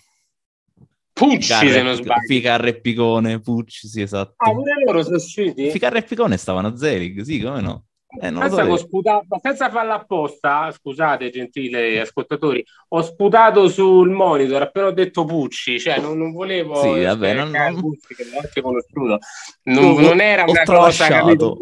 Pucci 1.20 1.40
Ficarre, 1.42 1.70
se 1.70 1.82
non 1.82 1.94
sbaglio. 1.94 2.26
Ficarra 2.26 2.66
e 2.68 2.80
Picone, 2.80 3.40
Pucci, 3.40 3.88
sì, 3.88 4.00
esatto. 4.00 4.32
Ah, 4.38 4.52
pure 4.52 4.72
loro 4.86 5.02
sono 5.02 5.16
usciti? 5.16 5.70
Ficarra 5.70 5.98
e 5.98 6.02
Picone 6.02 6.38
stavano 6.38 6.68
a 6.68 6.76
Zelig, 6.76 7.20
sì, 7.20 7.40
come 7.40 7.60
no? 7.60 7.84
Eh, 8.20 8.26
senza, 8.26 8.64
so 8.64 8.76
sputa- 8.76 9.22
senza 9.40 9.70
farla 9.70 9.94
apposta, 9.94 10.72
scusate 10.72 11.30
gentili 11.30 11.96
ascoltatori, 11.98 12.64
ho 12.88 13.02
sputato 13.02 13.68
sul 13.68 14.10
monitor 14.10 14.62
appena 14.62 14.86
ho 14.86 14.92
detto 14.92 15.24
Pucci, 15.24 15.78
cioè 15.78 16.00
non, 16.00 16.18
non 16.18 16.32
volevo 16.32 16.74
sì, 16.82 17.02
vabbè, 17.02 17.34
non, 17.34 17.50
non... 17.50 17.78
Pucci, 17.78 18.14
che 18.14 18.24
l'ho 18.24 18.40
anche 18.42 18.62
conosciuto. 18.62 19.18
Non, 19.64 20.00
non 20.00 20.20
era 20.20 20.44
una 20.44 20.62
cosa 20.64 21.06
capito, 21.06 21.56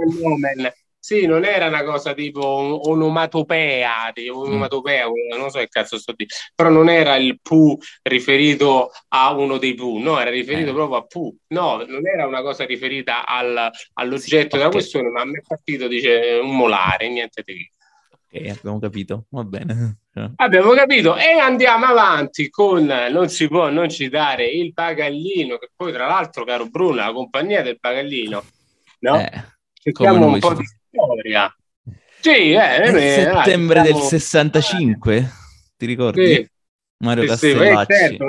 sì, 1.08 1.24
non 1.24 1.46
era 1.46 1.68
una 1.68 1.84
cosa 1.84 2.12
tipo 2.12 2.44
onomatopea, 2.44 4.10
tipo 4.12 4.40
mm. 4.40 4.42
onomatopea, 4.42 5.06
non 5.38 5.48
so 5.48 5.58
che 5.58 5.68
cazzo 5.68 5.96
sto 5.96 6.12
dicendo, 6.14 6.52
però 6.54 6.68
non 6.68 6.90
era 6.90 7.16
il 7.16 7.40
Pu 7.40 7.78
riferito 8.02 8.90
a 9.08 9.32
uno 9.32 9.56
dei 9.56 9.72
Pu, 9.72 9.96
no, 10.00 10.20
era 10.20 10.28
riferito 10.28 10.68
eh. 10.68 10.74
proprio 10.74 10.98
a 10.98 11.06
Pu, 11.06 11.34
no, 11.54 11.82
non 11.86 12.06
era 12.06 12.26
una 12.26 12.42
cosa 12.42 12.66
riferita 12.66 13.24
al, 13.24 13.70
all'oggetto 13.94 14.50
sì, 14.50 14.58
della 14.58 14.68
questione, 14.68 15.08
ma 15.08 15.22
a 15.22 15.24
me 15.24 15.38
è 15.38 15.42
partito, 15.46 15.88
dice, 15.88 16.38
un 16.42 16.54
molare, 16.54 17.08
niente 17.08 17.42
di 17.42 17.54
che. 18.28 18.50
Ok, 18.50 18.58
abbiamo 18.58 18.78
capito, 18.78 19.24
va 19.30 19.44
bene. 19.44 20.00
Abbiamo 20.36 20.72
capito 20.72 21.16
e 21.16 21.38
andiamo 21.38 21.86
avanti 21.86 22.50
con 22.50 22.84
non 22.84 23.28
si 23.28 23.46
può 23.46 23.70
non 23.70 23.88
citare 23.88 24.46
il 24.46 24.72
bagallino, 24.72 25.56
che 25.58 25.70
poi 25.74 25.92
tra 25.92 26.06
l'altro, 26.06 26.44
caro 26.44 26.66
Bruno, 26.66 26.96
la 26.96 27.12
compagnia 27.12 27.62
del 27.62 27.78
bagallino, 27.80 28.44
no? 28.98 29.20
Eh, 29.20 29.56
Cerchiamo 29.80 30.26
un 30.26 30.38
po' 30.40 30.54
di 30.54 30.64
storia. 31.18 31.54
Sì, 32.20 32.52
eh, 32.52 32.82
eh, 32.82 33.22
settembre 33.22 33.82
dai, 33.82 33.92
del 33.92 34.02
65, 34.02 35.30
ti 35.76 35.86
ricordi? 35.86 36.34
Sì. 36.34 36.50
Mario 37.00 37.22
sì, 37.22 37.28
Castellacci. 37.28 37.94
Sì, 37.94 38.00
certo, 38.00 38.26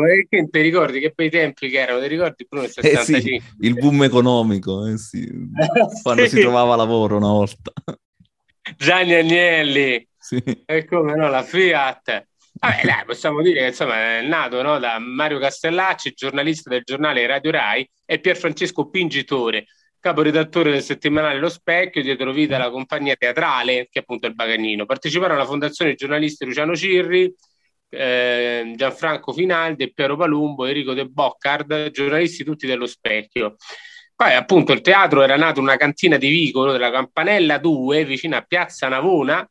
ti 0.52 0.62
ricordi 0.62 1.00
che 1.00 1.12
bei 1.16 1.30
tempi 1.32 1.70
che 1.70 1.80
erano, 1.80 2.00
ti 2.02 2.08
ricordi 2.08 2.46
Bruno 2.48 2.66
il 2.66 2.72
65? 2.72 3.36
Eh 3.36 3.40
sì, 3.40 3.68
il 3.68 3.74
boom 3.74 4.04
economico, 4.04 4.86
eh 4.86 4.98
sì. 4.98 5.28
quando 6.04 6.28
si 6.28 6.40
trovava 6.40 6.76
lavoro 6.76 7.18
una 7.18 7.30
volta. 7.30 7.74
Gianni 8.78 9.16
Agnelli, 9.16 10.08
e 10.66 10.86
come 10.86 11.16
no, 11.16 11.30
la 11.30 11.42
Fiat. 11.42 12.28
Vabbè, 12.62 12.82
dai, 12.84 13.06
possiamo 13.06 13.42
dire 13.42 13.62
che 13.62 13.68
insomma 13.68 14.18
è 14.18 14.22
nato 14.22 14.62
no, 14.62 14.78
da 14.78 15.00
Mario 15.00 15.40
Castellacci, 15.40 16.14
giornalista 16.14 16.70
del 16.70 16.84
giornale 16.84 17.26
Radio 17.26 17.52
Rai, 17.52 17.90
e 18.06 18.20
Pier 18.20 18.38
Francesco 18.38 18.90
Pingitore, 18.90 19.66
caporedattore 20.00 20.72
del 20.72 20.82
settimanale 20.82 21.40
Lo 21.40 21.50
Specchio, 21.50 22.02
dietro 22.02 22.32
vita 22.32 22.56
alla 22.56 22.70
compagnia 22.70 23.16
teatrale, 23.16 23.88
che 23.90 24.00
è 24.00 24.00
appunto 24.00 24.28
il 24.28 24.36
Bagagnino. 24.36 24.86
Parteciparono 24.86 25.40
alla 25.40 25.48
fondazione 25.48 25.92
i 25.92 25.96
giornalisti 25.96 26.46
Luciano 26.46 26.76
Cirri, 26.76 27.34
eh, 27.90 28.74
Gianfranco 28.76 29.34
Finaldi, 29.34 29.94
Piero 29.94 30.16
Palumbo, 30.16 30.66
Enrico 30.66 30.94
De 30.94 31.06
Boccard, 31.06 31.92
giornalisti 31.92 32.44
tutti 32.44 32.66
dello 32.68 32.86
Specchio. 32.86 33.56
Poi 34.16 34.34
appunto 34.34 34.74
il 34.74 34.82
teatro 34.82 35.22
era 35.22 35.38
nato 35.38 35.60
in 35.60 35.66
una 35.66 35.78
cantina 35.78 36.18
di 36.18 36.28
Vicolo 36.28 36.74
della 36.74 36.92
Campanella 36.92 37.58
2 37.58 38.04
vicino 38.04 38.36
a 38.36 38.42
Piazza 38.42 38.90
Navona. 38.90 39.50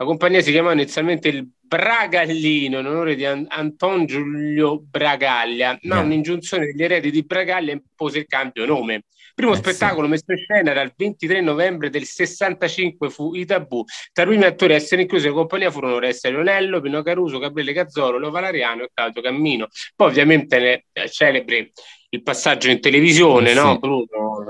La 0.00 0.06
compagnia 0.06 0.40
si 0.40 0.50
chiamava 0.50 0.72
inizialmente 0.72 1.28
il 1.28 1.46
Bragallino 1.60 2.78
in 2.78 2.86
onore 2.86 3.14
di 3.14 3.26
An- 3.26 3.44
Anton 3.46 4.06
Giulio 4.06 4.80
Bragaglia, 4.80 5.78
ma 5.82 5.96
yeah. 5.96 6.04
un'ingiunzione 6.04 6.64
degli 6.64 6.82
eredi 6.82 7.10
di 7.10 7.22
Bragaglia 7.22 7.72
impose 7.72 8.20
il 8.20 8.26
cambio 8.26 8.64
nome. 8.64 8.94
Il 8.94 9.32
primo 9.34 9.52
eh 9.52 9.56
spettacolo 9.56 10.06
sì. 10.06 10.12
messo 10.12 10.32
in 10.32 10.38
scena 10.38 10.70
era 10.70 10.80
il 10.80 10.94
23 10.96 11.42
novembre 11.42 11.90
del 11.90 12.04
65 12.04 13.10
fu 13.10 13.34
I 13.34 13.44
Tabù. 13.44 13.84
Tra 14.10 14.24
i 14.24 14.26
primi 14.26 14.44
attori 14.44 14.72
a 14.72 14.76
essere 14.76 15.02
inclusi 15.02 15.26
in 15.26 15.34
compagnia 15.34 15.70
furono 15.70 15.96
Oreste 15.96 16.30
Leonello, 16.30 16.80
Pino 16.80 17.02
Caruso, 17.02 17.38
Gabriele 17.38 17.74
Cazzoro, 17.74 18.18
Leo 18.18 18.30
Valariano 18.30 18.84
e 18.84 18.90
Claudio 18.94 19.20
Cammino. 19.20 19.68
Poi 19.94 20.08
ovviamente 20.08 20.58
le 20.58 20.86
eh, 20.92 21.10
celebre 21.10 21.72
il 22.12 22.22
passaggio 22.22 22.70
in 22.70 22.80
televisione, 22.80 23.50
eh 23.50 23.54
sì. 23.54 23.60
no, 23.60 23.78
Bruno? 23.78 24.06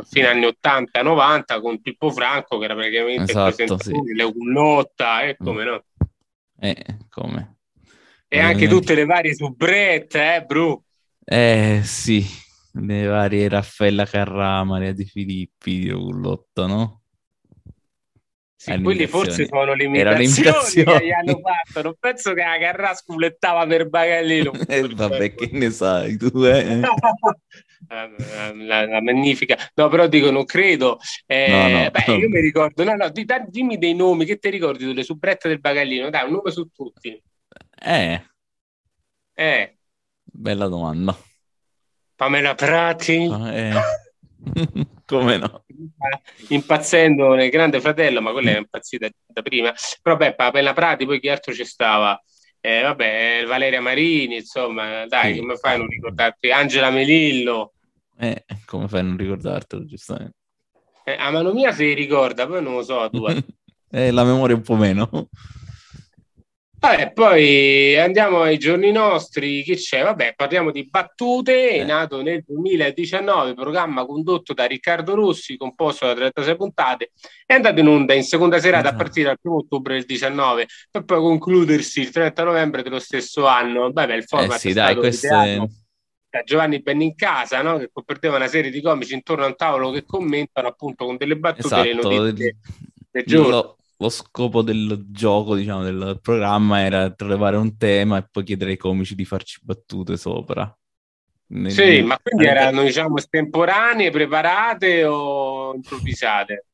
Fino 0.09 0.29
agli 0.29 0.45
anni 0.45 0.57
80-90 0.63 1.61
con 1.61 1.81
Pippo 1.81 2.11
Franco 2.11 2.59
che 2.59 2.65
era 2.65 2.75
praticamente 2.75 3.33
esatto, 3.33 3.63
il 3.63 3.77
sì. 3.81 4.15
Leo 4.15 4.33
Cullotta, 4.33 5.23
e 5.23 5.37
come 5.37 5.65
mm. 5.65 5.67
no? 5.67 5.85
Eh, 6.59 6.97
come? 7.11 7.57
E 8.29 8.39
anche 8.39 8.69
tutte 8.69 8.95
le 8.95 9.05
varie 9.05 9.35
subrette, 9.35 10.37
eh, 10.37 10.45
Bru? 10.45 10.83
Eh, 11.25 11.81
sì, 11.85 12.25
le 12.73 13.05
varie 13.05 13.49
Raffaella 13.49 14.05
Carrà, 14.05 14.65
Maria 14.65 14.93
Di 14.93 15.05
Filippi, 15.05 15.81
Dio 15.81 15.99
Cullotto, 15.99 16.67
no? 16.67 17.00
Sì, 18.63 18.79
quelli 18.83 19.07
forse 19.07 19.47
sono 19.47 19.73
le 19.73 19.85
imitazioni 19.85 20.99
che 20.99 21.07
gli 21.07 21.11
hanno 21.11 21.41
fatto. 21.41 21.81
Non 21.81 21.95
penso 21.99 22.35
che 22.35 22.43
la 22.43 22.59
Carrà 22.59 22.93
sculettava 22.93 23.67
per 23.67 23.89
Bagallino. 23.89 24.53
eh, 24.69 24.87
vabbè, 24.87 25.35
che 25.35 25.49
ne 25.53 25.71
sai 25.71 26.19
tu, 26.19 26.45
eh? 26.45 26.79
la, 27.89 28.87
la, 28.87 29.01
magnifica. 29.01 29.57
No, 29.77 29.89
però 29.89 30.07
dico, 30.09 30.31
non 30.31 30.45
credo. 30.45 30.99
Eh, 31.25 31.49
no, 31.49 31.69
no, 31.69 31.91
beh, 31.91 32.05
no. 32.07 32.15
io 32.17 32.29
mi 32.29 32.41
ricordo, 32.41 32.85
no, 32.85 32.97
no, 32.97 33.09
di, 33.09 33.25
da, 33.25 33.43
dimmi 33.49 33.79
dei 33.79 33.95
nomi 33.95 34.27
che 34.27 34.37
ti 34.37 34.51
ricordi 34.51 34.85
delle 34.85 35.05
subrette 35.05 35.49
del 35.49 35.61
bagaglino. 35.61 36.11
Dai, 36.11 36.27
un 36.27 36.33
nome 36.33 36.51
su 36.51 36.69
tutti. 36.71 37.19
Eh. 37.83 38.23
Eh. 39.33 39.77
Bella 40.23 40.69
domanda. 40.69 41.17
Pamela 42.15 42.55
Prati. 42.55 43.25
Eh. 43.25 43.73
Come 45.07 45.37
no? 45.37 45.65
Impazzendo 46.49 47.35
nel 47.35 47.51
Grande 47.51 47.81
Fratello, 47.81 48.21
ma 48.21 48.33
quella 48.33 48.51
è 48.51 48.59
impazzita 48.59 49.09
da 49.27 49.43
prima. 49.43 49.73
Però 50.03 50.17
beh, 50.17 50.35
Pamela 50.35 50.73
Prati, 50.73 51.05
poi 51.05 51.21
chi 51.21 51.29
altro 51.29 51.53
ci 51.53 51.65
stava? 51.65 52.21
Eh, 52.61 52.83
vabbè, 52.83 53.45
Valeria 53.47 53.81
Marini, 53.81 54.37
insomma, 54.37 55.07
dai, 55.07 55.35
sì. 55.35 55.41
come 55.41 55.57
fai 55.57 55.75
a 55.75 55.79
non 55.79 55.89
ricordarti? 55.89 56.51
Angela 56.51 56.91
Melillo. 56.91 57.73
Eh, 58.19 58.45
come 58.67 58.87
fai 58.87 59.01
a 59.01 59.05
non 59.05 59.17
ricordartelo, 59.17 59.85
giustamente? 59.87 60.37
Eh, 61.05 61.17
a 61.19 61.31
mano 61.31 61.53
mia 61.53 61.73
si 61.73 61.95
ricorda, 61.95 62.47
poi 62.47 62.63
non 62.63 62.75
lo 62.75 62.83
so, 62.83 63.09
tu. 63.11 63.25
eh, 63.91 64.11
la 64.11 64.25
memoria 64.25 64.57
un 64.57 64.63
po' 64.63 64.77
meno. 64.77 65.29
Vabbè, 66.81 67.13
poi 67.13 67.99
andiamo 67.99 68.41
ai 68.41 68.57
giorni 68.57 68.91
nostri, 68.91 69.63
che 69.63 69.77
c'è? 69.77 70.03
Vabbè, 70.03 70.33
parliamo 70.35 70.71
di 70.71 70.89
Battute, 70.89 71.69
è 71.73 71.81
eh. 71.81 71.85
nato 71.85 72.23
nel 72.23 72.43
2019, 72.47 73.53
programma 73.53 74.07
condotto 74.07 74.55
da 74.55 74.65
Riccardo 74.65 75.15
Rossi, 75.15 75.59
composto 75.59 76.07
da 76.07 76.15
36 76.15 76.57
puntate, 76.57 77.11
è 77.45 77.53
andato 77.53 77.81
in 77.81 77.87
onda 77.87 78.15
in 78.15 78.23
seconda 78.23 78.59
serata 78.59 78.89
a 78.89 78.95
partire 78.95 79.27
dal 79.27 79.39
1 79.43 79.57
ottobre 79.57 79.95
del 79.97 80.07
19, 80.07 80.67
per 80.91 81.05
poi 81.05 81.19
concludersi 81.21 82.01
il 82.01 82.09
30 82.09 82.45
novembre 82.45 82.83
dello 82.83 82.99
stesso 82.99 83.47
anno. 83.47 83.93
Vabbè, 83.93 84.15
il 84.15 84.25
format 84.25 84.57
eh 84.57 84.59
sì, 84.61 84.73
dai, 84.73 84.95
questo 84.95 85.39
è... 85.39 85.59
da 86.31 86.43
Giovanni 86.45 86.81
Bennincasa, 86.81 87.61
no? 87.61 87.77
che 87.77 87.91
perdeva 88.07 88.37
una 88.37 88.49
serie 88.49 88.71
di 88.71 88.81
comici 88.81 89.13
intorno 89.13 89.45
a 89.45 89.49
un 89.49 89.57
tavolo 89.57 89.91
che 89.91 90.07
commentano 90.07 90.69
appunto 90.69 91.05
con 91.05 91.19
delle 91.19 91.37
battute 91.37 91.67
esatto. 91.67 91.83
le 91.83 91.93
notizie 91.93 92.57
del 93.11 93.25
giorno 93.27 93.75
lo 94.01 94.09
scopo 94.09 94.63
del 94.63 95.07
gioco, 95.11 95.55
diciamo, 95.55 95.83
del 95.83 96.19
programma 96.23 96.81
era 96.81 97.11
trovare 97.11 97.57
un 97.57 97.77
tema 97.77 98.17
e 98.17 98.27
poi 98.31 98.45
chiedere 98.45 98.71
ai 98.71 98.77
comici 98.79 99.15
di 99.15 99.27
farci 99.27 99.61
battute 99.63 100.17
sopra. 100.17 100.75
Nel... 101.49 101.71
Sì, 101.71 102.01
ma 102.01 102.19
quindi 102.19 102.47
erano, 102.47 102.83
diciamo, 102.83 103.19
estemporanee, 103.19 104.11
preparate 104.11 105.05
o 105.05 105.75
improvvisate? 105.75 106.65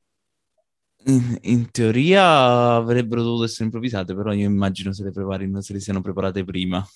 In, 1.07 1.37
in, 1.43 1.71
teoria 1.73 2.75
avrebbero 2.75 3.23
dovuto 3.23 3.45
essere 3.45 3.65
improvvisate, 3.65 4.15
però 4.15 4.33
io 4.33 4.47
immagino 4.47 4.93
se 4.93 5.03
le, 5.03 5.11
preparino, 5.11 5.61
se 5.61 5.73
le 5.73 5.81
siano 5.81 6.01
preparate 6.01 6.45
prima. 6.45 6.87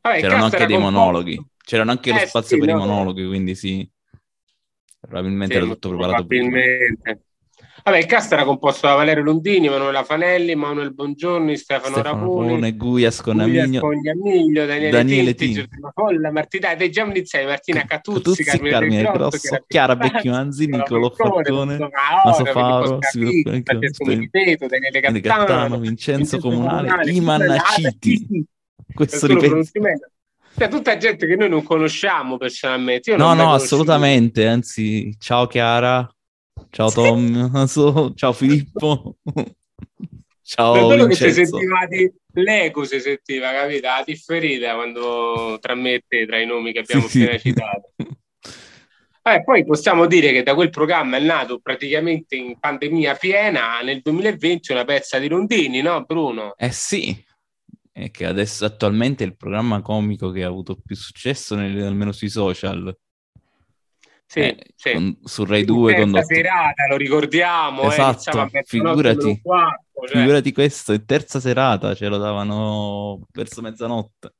Vabbè, 0.00 0.20
C'erano 0.20 0.44
anche 0.44 0.66
dei 0.66 0.78
monologhi. 0.78 1.46
C'erano 1.62 1.90
anche 1.90 2.10
eh, 2.10 2.12
lo 2.14 2.26
spazio 2.26 2.56
sì, 2.56 2.64
per 2.64 2.74
no, 2.74 2.82
i 2.82 2.86
monologhi, 2.86 3.26
quindi 3.26 3.54
sì. 3.54 3.90
Probabilmente 5.00 5.54
sì, 5.54 5.60
era 5.60 5.70
tutto 5.70 5.88
preparato 5.90 6.26
probabilmente. 6.26 6.98
prima. 7.02 7.20
Vabbè, 7.86 7.98
il 7.98 8.06
cast 8.06 8.32
era 8.32 8.42
composto 8.42 8.88
da 8.88 8.94
Valerio 8.94 9.22
Londini, 9.22 9.68
Emanuela 9.68 10.02
Fanelli, 10.02 10.56
Manuel 10.56 10.92
Bongiorni, 10.92 11.56
Stefano, 11.56 11.98
Stefano 11.98 12.18
Rapone, 12.18 12.74
Guias 12.74 13.20
Conamiglio, 13.20 13.86
Amiglio, 13.86 14.66
Daniele, 14.66 14.90
Daniele 14.90 15.34
Tinti, 15.36 15.54
Giordano 15.54 15.92
Folla, 15.94 16.32
Martina, 16.32 16.74
dai, 16.74 16.90
già 16.90 17.04
iniziai, 17.04 17.46
Martina 17.46 17.84
Catuzzi, 17.84 18.42
Catuzzi 18.42 18.68
Carmine, 18.68 19.02
Grosso, 19.02 19.28
Grosso 19.28 19.64
Chiara 19.68 19.94
Becchi 19.94 20.28
Manzi, 20.28 20.66
Nicolo 20.66 21.10
Falcone, 21.10 21.88
Maso 22.24 22.44
Faro, 22.46 22.98
Daniele 24.68 25.20
Gattano, 25.20 25.78
Vincenzo 25.78 26.40
Comunale, 26.40 27.08
Iman 27.12 27.56
Citi. 27.76 28.44
Questo 28.92 29.28
ripeto. 29.28 29.60
Cioè, 30.58 30.68
tutta 30.68 30.96
gente 30.96 31.28
che 31.28 31.36
noi 31.36 31.50
non 31.50 31.62
conosciamo 31.62 32.36
personalmente. 32.36 33.10
Io 33.10 33.16
no, 33.16 33.32
no, 33.34 33.52
assolutamente. 33.52 34.48
Anzi, 34.48 35.14
ciao 35.20 35.46
Chiara, 35.46 36.10
Ciao 36.70 36.90
Tom, 36.90 37.66
ciao 38.14 38.32
Filippo. 38.32 39.16
Ciao 40.46 40.74
per 40.74 40.84
quello 40.84 41.06
Vincenzo. 41.06 41.40
che 41.40 41.44
si 41.44 41.50
sentiva 41.50 41.86
di 41.86 42.12
l'eco 42.40 42.84
si 42.84 43.00
sentiva, 43.00 43.50
capito? 43.52 43.86
La 43.86 44.02
differita 44.06 44.74
quando 44.74 45.58
trammette 45.60 46.24
tra 46.24 46.38
i 46.38 46.46
nomi 46.46 46.72
che 46.72 46.78
abbiamo 46.80 47.08
sì, 47.08 47.22
appena 47.22 47.38
sì. 47.38 47.48
citato. 47.48 47.92
Eh, 49.22 49.42
poi 49.42 49.64
possiamo 49.64 50.06
dire 50.06 50.30
che 50.30 50.44
da 50.44 50.54
quel 50.54 50.70
programma 50.70 51.16
è 51.16 51.20
nato 51.20 51.58
praticamente 51.58 52.36
in 52.36 52.60
pandemia 52.60 53.16
piena 53.16 53.80
nel 53.80 54.00
2020 54.00 54.70
una 54.70 54.84
pezza 54.84 55.18
di 55.18 55.26
Rondini, 55.26 55.82
no 55.82 56.04
Bruno? 56.04 56.54
Eh 56.56 56.70
sì, 56.70 57.24
è 57.90 58.12
che 58.12 58.24
adesso 58.24 58.64
attualmente 58.64 59.24
è 59.24 59.26
il 59.26 59.36
programma 59.36 59.82
comico 59.82 60.30
che 60.30 60.44
ha 60.44 60.48
avuto 60.48 60.76
più 60.76 60.94
successo 60.94 61.56
nel, 61.56 61.82
almeno 61.82 62.12
sui 62.12 62.28
social. 62.28 62.96
Sì, 64.28 64.40
eh, 64.40 64.56
sì. 64.74 64.92
Con, 64.92 65.18
su 65.22 65.44
Rai 65.44 65.64
2 65.64 65.94
condotto... 65.94 66.24
serata, 66.24 66.86
lo 66.88 66.96
ricordiamo. 66.96 67.82
Eh, 67.82 67.86
esatto, 67.86 68.48
eh, 68.52 68.62
figurati, 68.64 69.40
quarto, 69.40 70.06
cioè. 70.06 70.18
figurati 70.18 70.52
questo, 70.52 70.92
in 70.92 71.04
terza 71.06 71.38
serata 71.38 71.94
ce 71.94 72.08
lo 72.08 72.18
davano 72.18 73.20
verso 73.32 73.62
mezzanotte. 73.62 74.32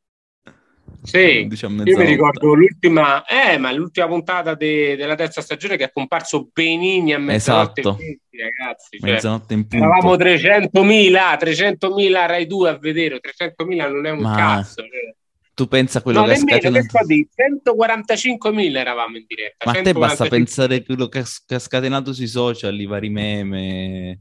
Sì, 1.03 1.47
diciamo 1.47 1.85
io 1.85 1.99
mi 1.99 2.05
ricordo 2.05 2.55
l'ultima, 2.55 3.25
eh, 3.25 3.59
ma 3.59 3.71
l'ultima 3.71 4.09
puntata 4.09 4.55
de- 4.55 4.97
della 4.97 5.15
terza 5.15 5.41
stagione 5.41 5.77
che 5.77 5.85
è 5.85 5.93
comparso 5.93 6.49
Benini 6.53 7.13
a 7.13 7.19
mezzanotte 7.19 7.81
esatto. 7.81 7.97
20, 7.97 8.21
ragazzi. 8.39 8.99
Cioè, 8.99 9.11
mezzanotte 9.11 9.55
in 9.55 9.69
punto. 9.69 9.85
Eravamo 9.85 10.17
300.000, 10.17 11.39
300.000 11.39 12.27
Rai 12.27 12.47
2 12.47 12.69
a 12.69 12.79
vedere, 12.79 13.21
300.000 13.21 13.91
non 13.91 14.07
è 14.07 14.11
un 14.11 14.19
ma... 14.19 14.37
cazzo. 14.37 14.83
Cioè 14.83 15.16
tu 15.57 15.69
pensa 15.69 16.01
a 16.01 16.03
quello 16.03 16.21
no, 16.21 16.27
che 16.27 16.33
ha 16.33 16.37
scatenato... 16.37 16.99
Di 17.07 17.27
145.000 17.35 18.77
eravamo 18.77 19.17
in 19.17 19.25
diretta. 19.27 19.65
Ma 19.65 19.79
a 19.79 19.83
te 19.83 19.95
basta 19.95 20.27
pensare 20.29 20.75
a 20.77 20.83
quello 20.83 21.09
che 21.09 21.21
ha 21.21 21.59
scatenato 21.59 22.13
sui 22.13 22.27
social, 22.27 22.79
i 22.79 22.85
vari 22.85 23.09
meme. 23.09 24.21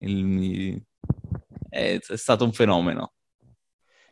Il... 0.00 0.82
È, 1.70 1.98
è 1.98 2.16
stato 2.16 2.44
un 2.44 2.52
fenomeno. 2.52 3.14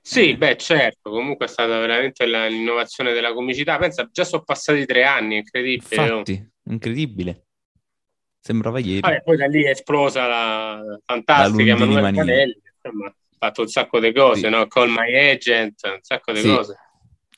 Sì, 0.00 0.30
eh. 0.30 0.36
beh, 0.38 0.56
certo, 0.56 1.10
comunque 1.10 1.44
è 1.44 1.48
stata 1.50 1.78
veramente 1.78 2.24
la, 2.24 2.46
l'innovazione 2.46 3.12
della 3.12 3.34
comicità. 3.34 3.76
Pensa, 3.76 4.08
già 4.10 4.24
sono 4.24 4.42
passati 4.42 4.86
tre 4.86 5.04
anni, 5.04 5.36
incredibile. 5.36 6.02
Infatti, 6.02 6.32
oh. 6.32 6.72
incredibile. 6.72 7.46
Sembrava 8.40 8.78
ieri. 8.78 9.00
Vabbè, 9.00 9.22
poi 9.22 9.36
da 9.36 9.46
lì 9.48 9.64
è 9.64 9.70
esplosa 9.70 10.26
la 10.26 10.98
fantastica 11.04 11.72
Emanuele 11.72 12.12
Panelli, 12.12 12.62
insomma 12.82 13.14
fatto 13.38 13.62
un 13.62 13.68
sacco 13.68 14.00
di 14.00 14.12
cose, 14.12 14.42
sì. 14.42 14.48
no? 14.48 14.66
Call 14.66 14.90
My 14.90 15.30
Agent, 15.30 15.80
un 15.84 15.98
sacco 16.00 16.32
di 16.32 16.40
sì. 16.40 16.48
cose. 16.48 16.76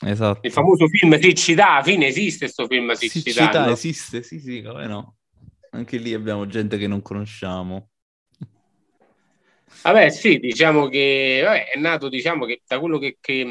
Esatto. 0.06 0.46
Il 0.46 0.52
famoso 0.52 0.86
film 0.86 1.18
Siccità, 1.18 1.72
alla 1.72 1.82
fine 1.82 2.06
esiste 2.06 2.44
questo 2.44 2.66
film 2.66 2.92
Siccità? 2.92 3.30
Siccità 3.30 3.64
no? 3.64 3.72
esiste, 3.72 4.22
sì, 4.22 4.38
sì, 4.38 4.62
come 4.62 4.86
no. 4.86 5.16
Anche 5.70 5.98
lì 5.98 6.14
abbiamo 6.14 6.46
gente 6.46 6.78
che 6.78 6.86
non 6.86 7.02
conosciamo. 7.02 7.90
Vabbè, 9.82 10.10
sì, 10.10 10.38
diciamo 10.38 10.88
che 10.88 11.40
vabbè, 11.44 11.70
è 11.70 11.78
nato, 11.78 12.08
diciamo 12.08 12.46
che 12.46 12.62
da 12.66 12.80
quello 12.80 12.98
che, 12.98 13.18
che, 13.20 13.44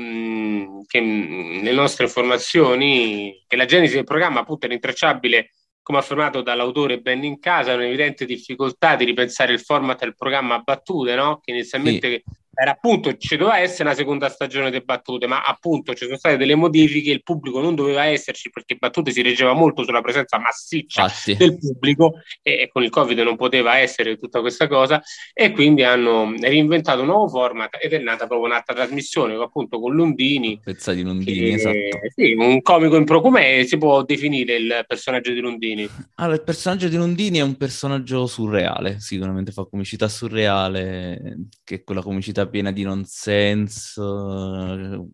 che 0.85 0.99
le 0.99 1.71
nostre 1.71 2.05
informazioni, 2.05 3.43
che 3.47 3.55
la 3.55 3.65
genesi 3.65 3.95
del 3.95 4.03
programma 4.03 4.41
appunto 4.41 4.65
è 4.65 4.69
rintracciabile 4.69 5.51
come 5.87 5.99
affermato 5.99 6.41
dall'autore 6.41 6.99
Ben 6.99 7.23
in 7.23 7.39
casa, 7.39 7.73
un'evidente 7.73 8.25
difficoltà 8.25 8.97
di 8.97 9.05
ripensare 9.05 9.53
il 9.53 9.61
format 9.61 9.97
del 10.01 10.17
programma 10.17 10.55
a 10.55 10.59
battute, 10.59 11.15
no? 11.15 11.39
che 11.41 11.51
inizialmente 11.51 12.23
sì 12.25 12.35
era 12.59 12.71
appunto 12.71 13.15
ci 13.17 13.37
doveva 13.37 13.59
essere 13.59 13.83
una 13.83 13.93
seconda 13.93 14.29
stagione 14.29 14.71
di 14.71 14.81
battute, 14.81 15.27
ma 15.27 15.43
appunto 15.43 15.93
ci 15.93 16.05
sono 16.05 16.17
state 16.17 16.37
delle 16.37 16.55
modifiche, 16.55 17.11
il 17.11 17.21
pubblico 17.21 17.61
non 17.61 17.75
doveva 17.75 18.05
esserci 18.05 18.49
perché 18.49 18.75
battute 18.75 19.11
si 19.11 19.21
reggeva 19.21 19.53
molto 19.53 19.83
sulla 19.83 20.01
presenza 20.01 20.39
massiccia 20.39 21.03
Infatti. 21.03 21.35
del 21.35 21.57
pubblico 21.59 22.13
e 22.41 22.67
con 22.71 22.81
il 22.81 22.89
Covid 22.89 23.19
non 23.19 23.35
poteva 23.35 23.77
essere 23.77 24.17
tutta 24.17 24.41
questa 24.41 24.67
cosa 24.67 25.01
e 25.33 25.51
quindi 25.51 25.83
hanno 25.83 26.33
reinventato 26.39 27.01
un 27.01 27.07
nuovo 27.07 27.27
format 27.27 27.77
ed 27.79 27.93
è 27.93 27.99
nata 27.99 28.25
proprio 28.25 28.47
un'altra 28.47 28.73
trasmissione 28.73 29.35
appunto 29.35 29.79
con 29.79 29.93
Lundini. 29.93 30.59
Pezza 30.63 30.93
di 30.93 31.03
Lundini, 31.03 31.37
che, 31.37 31.53
esatto. 31.53 31.75
Sì, 32.15 32.33
un 32.33 32.61
comico 32.63 32.95
in 32.95 33.05
pro, 33.05 33.21
come 33.21 33.65
si 33.65 33.77
può 33.77 34.03
definire 34.03 34.55
il 34.55 34.83
personaggio 34.87 35.31
di 35.31 35.39
Lundini? 35.39 35.87
Allora, 36.15 36.35
il 36.35 36.43
personaggio 36.43 36.87
di 36.87 36.95
Lundini 36.95 37.37
è 37.37 37.43
un 37.43 37.55
personaggio 37.55 38.25
surreale, 38.25 38.99
sicuramente 38.99 39.51
fa 39.51 39.65
comicità 39.65 40.07
surreale, 40.07 41.37
che 41.63 41.75
è 41.75 41.83
quella 41.83 42.01
comicità 42.01 42.46
piena 42.47 42.71
di 42.71 42.83
nonsense 42.83 44.01
eh, 44.01 45.05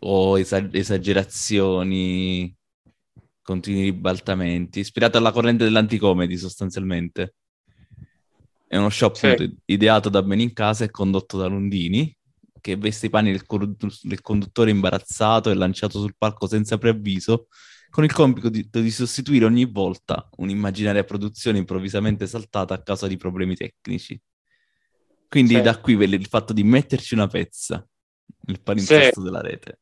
o 0.00 0.38
esagerazioni, 0.38 2.54
continui 3.42 3.82
ribaltamenti, 3.82 4.80
ispirato 4.80 5.18
alla 5.18 5.32
corrente 5.32 5.64
dell'anticomedy 5.64 6.36
sostanzialmente. 6.36 7.34
È 8.66 8.76
uno 8.76 8.90
show 8.90 9.12
sì. 9.14 9.56
ideato 9.64 10.10
da 10.10 10.22
Ben 10.22 10.40
in 10.40 10.52
casa 10.52 10.84
e 10.84 10.90
condotto 10.90 11.38
da 11.38 11.46
Lundini, 11.46 12.14
che 12.60 12.76
veste 12.76 13.06
i 13.06 13.10
panni 13.10 13.32
del, 13.32 13.46
del, 14.02 14.20
conduttore 14.20 14.70
imbarazzato 14.70 15.50
e 15.50 15.54
lanciato 15.54 15.98
sul 15.98 16.14
palco 16.18 16.46
senza 16.46 16.76
preavviso, 16.76 17.48
con 17.88 18.04
il 18.04 18.12
compito 18.12 18.50
di, 18.50 18.68
di 18.70 18.90
sostituire 18.90 19.46
ogni 19.46 19.64
volta 19.64 20.28
un'immaginaria 20.36 21.04
produzione 21.04 21.56
improvvisamente 21.56 22.26
saltata 22.26 22.74
a 22.74 22.82
causa 22.82 23.06
di 23.06 23.16
problemi 23.16 23.56
tecnici. 23.56 24.20
Quindi 25.28 25.54
sì. 25.56 25.60
da 25.60 25.78
qui 25.78 25.92
il 25.92 26.26
fatto 26.26 26.52
di 26.52 26.64
metterci 26.64 27.14
una 27.14 27.26
pezza, 27.26 27.86
il 28.46 28.60
palinsesto 28.60 29.20
sì. 29.20 29.26
della 29.26 29.40
rete. 29.40 29.80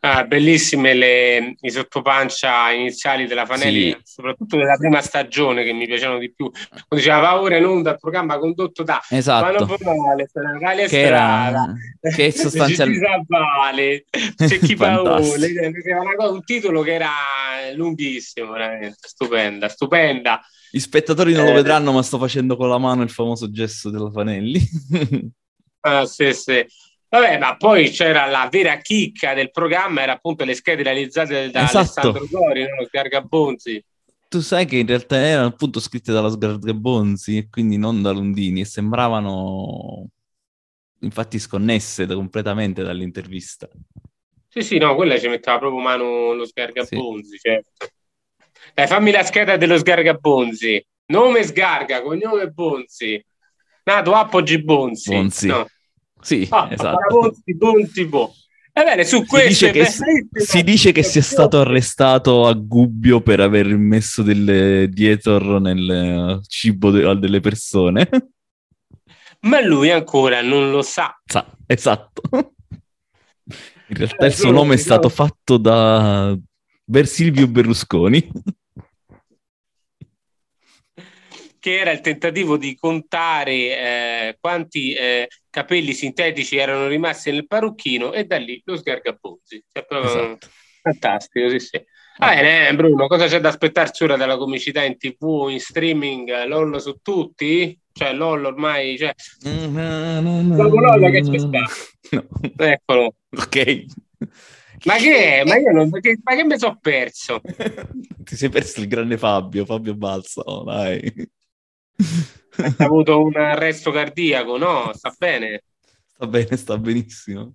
Ah, 0.00 0.24
bellissime 0.24 0.94
le, 0.94 1.56
i 1.60 1.70
sottopancia 1.70 2.70
iniziali 2.70 3.26
della 3.26 3.44
Fanelli, 3.44 3.90
sì. 3.90 4.00
soprattutto 4.04 4.56
della 4.56 4.76
prima 4.76 5.00
stagione 5.00 5.64
che 5.64 5.72
mi 5.72 5.86
piacevano 5.86 6.18
di 6.18 6.32
più. 6.32 6.48
Quando 6.50 6.86
diceva 6.88 7.18
va 7.18 7.40
ora 7.40 7.56
in 7.56 7.64
onda 7.64 7.90
il 7.90 7.98
programma 7.98 8.38
condotto 8.38 8.84
da 8.84 9.02
esatto. 9.08 9.66
Paolo 9.66 9.76
Natale 9.80 10.86
che 10.86 11.00
era 11.00 11.74
che 12.14 12.30
sostanzialmente 12.32 14.04
c'è 14.36 14.58
chi 14.60 14.76
Paole, 14.76 15.64
un 16.30 16.44
titolo 16.44 16.82
che 16.82 16.94
era 16.94 17.10
lunghissimo, 17.74 18.52
veramente 18.52 18.98
stupenda, 19.00 19.68
stupenda. 19.68 20.40
Gli 20.70 20.78
spettatori 20.78 21.32
non 21.32 21.46
eh, 21.46 21.48
lo 21.48 21.54
vedranno, 21.54 21.92
ma 21.92 22.02
sto 22.02 22.18
facendo 22.18 22.56
con 22.56 22.68
la 22.68 22.78
mano 22.78 23.02
il 23.02 23.10
famoso 23.10 23.50
gesto 23.50 23.90
della 23.90 24.10
Fanelli. 24.10 24.60
ah, 25.80 26.06
sì, 26.06 26.32
sì. 26.32 26.64
Vabbè, 27.10 27.38
ma 27.38 27.56
poi 27.56 27.90
c'era 27.90 28.26
la 28.26 28.48
vera 28.50 28.76
chicca 28.76 29.32
del 29.32 29.50
programma, 29.50 30.02
era 30.02 30.12
appunto 30.12 30.44
le 30.44 30.54
schede 30.54 30.82
realizzate 30.82 31.50
da 31.50 31.64
esatto. 31.64 31.78
Alessandro 31.78 32.26
Gori, 32.30 32.62
no? 32.62 32.84
Sgargabonzi. 32.84 33.84
Tu 34.28 34.40
sai 34.40 34.66
che 34.66 34.76
in 34.76 34.86
realtà 34.86 35.16
erano 35.16 35.46
appunto 35.46 35.80
scritte 35.80 36.12
dalla 36.12 36.28
Sgargabonzi 36.28 37.38
e 37.38 37.48
quindi 37.48 37.78
non 37.78 38.02
da 38.02 38.10
Lundini 38.10 38.60
e 38.60 38.66
sembravano 38.66 40.06
infatti 41.00 41.38
sconnesse 41.38 42.04
da, 42.04 42.14
completamente 42.14 42.82
dall'intervista. 42.82 43.68
Sì, 44.48 44.62
sì, 44.62 44.76
no, 44.76 44.94
quella 44.94 45.18
ci 45.18 45.28
metteva 45.28 45.58
proprio 45.58 45.80
mano 45.80 46.34
lo 46.34 46.44
Sgargabonzi, 46.44 47.30
sì. 47.30 47.38
certo. 47.38 47.88
Dai, 48.74 48.86
fammi 48.86 49.10
la 49.10 49.22
scheda 49.22 49.56
dello 49.56 49.78
Sgargabonzi. 49.78 50.86
Nome 51.06 51.42
Sgarga, 51.42 52.02
cognome 52.02 52.48
Bonzi. 52.48 53.24
Nato 53.84 54.12
Appoggi 54.12 54.62
Bonzi. 54.62 55.14
Bonzi. 55.14 55.46
No. 55.46 55.66
Sì, 56.20 56.46
ah, 56.50 56.68
esatto. 56.70 57.34
Ebbene, 58.72 59.04
su 59.04 59.26
questo 59.26 59.66
si 59.66 59.72
dice, 59.72 59.98
che, 60.30 60.40
si 60.40 60.62
dice 60.62 60.92
che 60.92 61.02
sia 61.02 61.22
stato 61.22 61.58
arrestato 61.58 62.46
a 62.46 62.52
Gubbio 62.52 63.20
per 63.20 63.40
aver 63.40 63.76
messo 63.76 64.22
delle 64.22 64.88
dietro 64.88 65.58
nel 65.58 66.40
cibo 66.46 66.90
de- 66.90 67.18
delle 67.18 67.40
persone. 67.40 68.08
Ma 69.40 69.60
lui 69.60 69.90
ancora 69.90 70.42
non 70.42 70.70
lo 70.70 70.82
sa. 70.82 71.12
sa 71.24 71.44
esatto. 71.66 72.22
In 73.90 73.96
realtà 73.96 74.26
il 74.26 74.34
suo 74.34 74.50
nome 74.50 74.74
è 74.74 74.78
stato 74.78 75.08
fatto 75.08 75.56
da 75.56 76.36
Silvio 77.02 77.48
Berlusconi. 77.48 78.30
Che 81.68 81.80
era 81.80 81.90
il 81.90 82.00
tentativo 82.00 82.56
di 82.56 82.74
contare 82.74 83.52
eh, 83.52 84.36
quanti 84.40 84.94
eh, 84.94 85.28
capelli 85.50 85.92
sintetici 85.92 86.56
erano 86.56 86.86
rimasti 86.86 87.30
nel 87.30 87.46
parrucchino 87.46 88.14
e 88.14 88.24
da 88.24 88.38
lì 88.38 88.62
lo 88.64 88.74
sgargabozzi. 88.78 89.62
Cioè, 89.70 89.86
esatto. 90.02 90.48
Fantastico, 90.80 91.50
sì, 91.50 91.58
sì. 91.58 91.84
Va 92.16 92.28
bene, 92.28 92.74
Bruno, 92.74 93.06
cosa 93.06 93.26
c'è 93.26 93.38
da 93.38 93.50
aspettarsi 93.50 94.02
ora 94.02 94.16
dalla 94.16 94.38
comicità 94.38 94.82
in 94.82 94.96
tv, 94.96 95.48
in 95.50 95.60
streaming? 95.60 96.46
LOL 96.46 96.80
su 96.80 97.00
tutti? 97.02 97.78
Cioè, 97.92 98.14
LOL 98.14 98.46
ormai... 98.46 98.96
Cioè... 98.96 99.12
Dopo 99.42 100.80
LOL 100.80 101.10
che 101.10 101.38
sta? 101.38 101.60
No. 102.10 102.26
Eccolo. 102.56 103.14
Ok. 103.36 103.84
Ma 104.84 104.96
che 104.96 105.40
è? 105.40 105.44
Ma 105.44 105.58
io 105.58 105.72
non... 105.72 105.90
Che, 105.90 106.18
ma 106.22 106.34
che 106.34 106.44
mi 106.44 106.58
sono 106.58 106.78
perso? 106.80 107.42
Ti 108.24 108.36
sei 108.36 108.48
perso 108.48 108.80
il 108.80 108.88
grande 108.88 109.18
Fabio, 109.18 109.66
Fabio 109.66 109.94
Balsa, 109.94 110.42
dai. 110.64 111.36
Ha 112.78 112.84
avuto 112.84 113.22
un 113.22 113.36
arresto 113.36 113.90
cardiaco, 113.90 114.56
no? 114.56 114.92
Sta 114.92 115.14
bene? 115.16 115.62
Sta 116.06 116.26
bene, 116.26 116.56
sta 116.56 116.78
benissimo. 116.78 117.54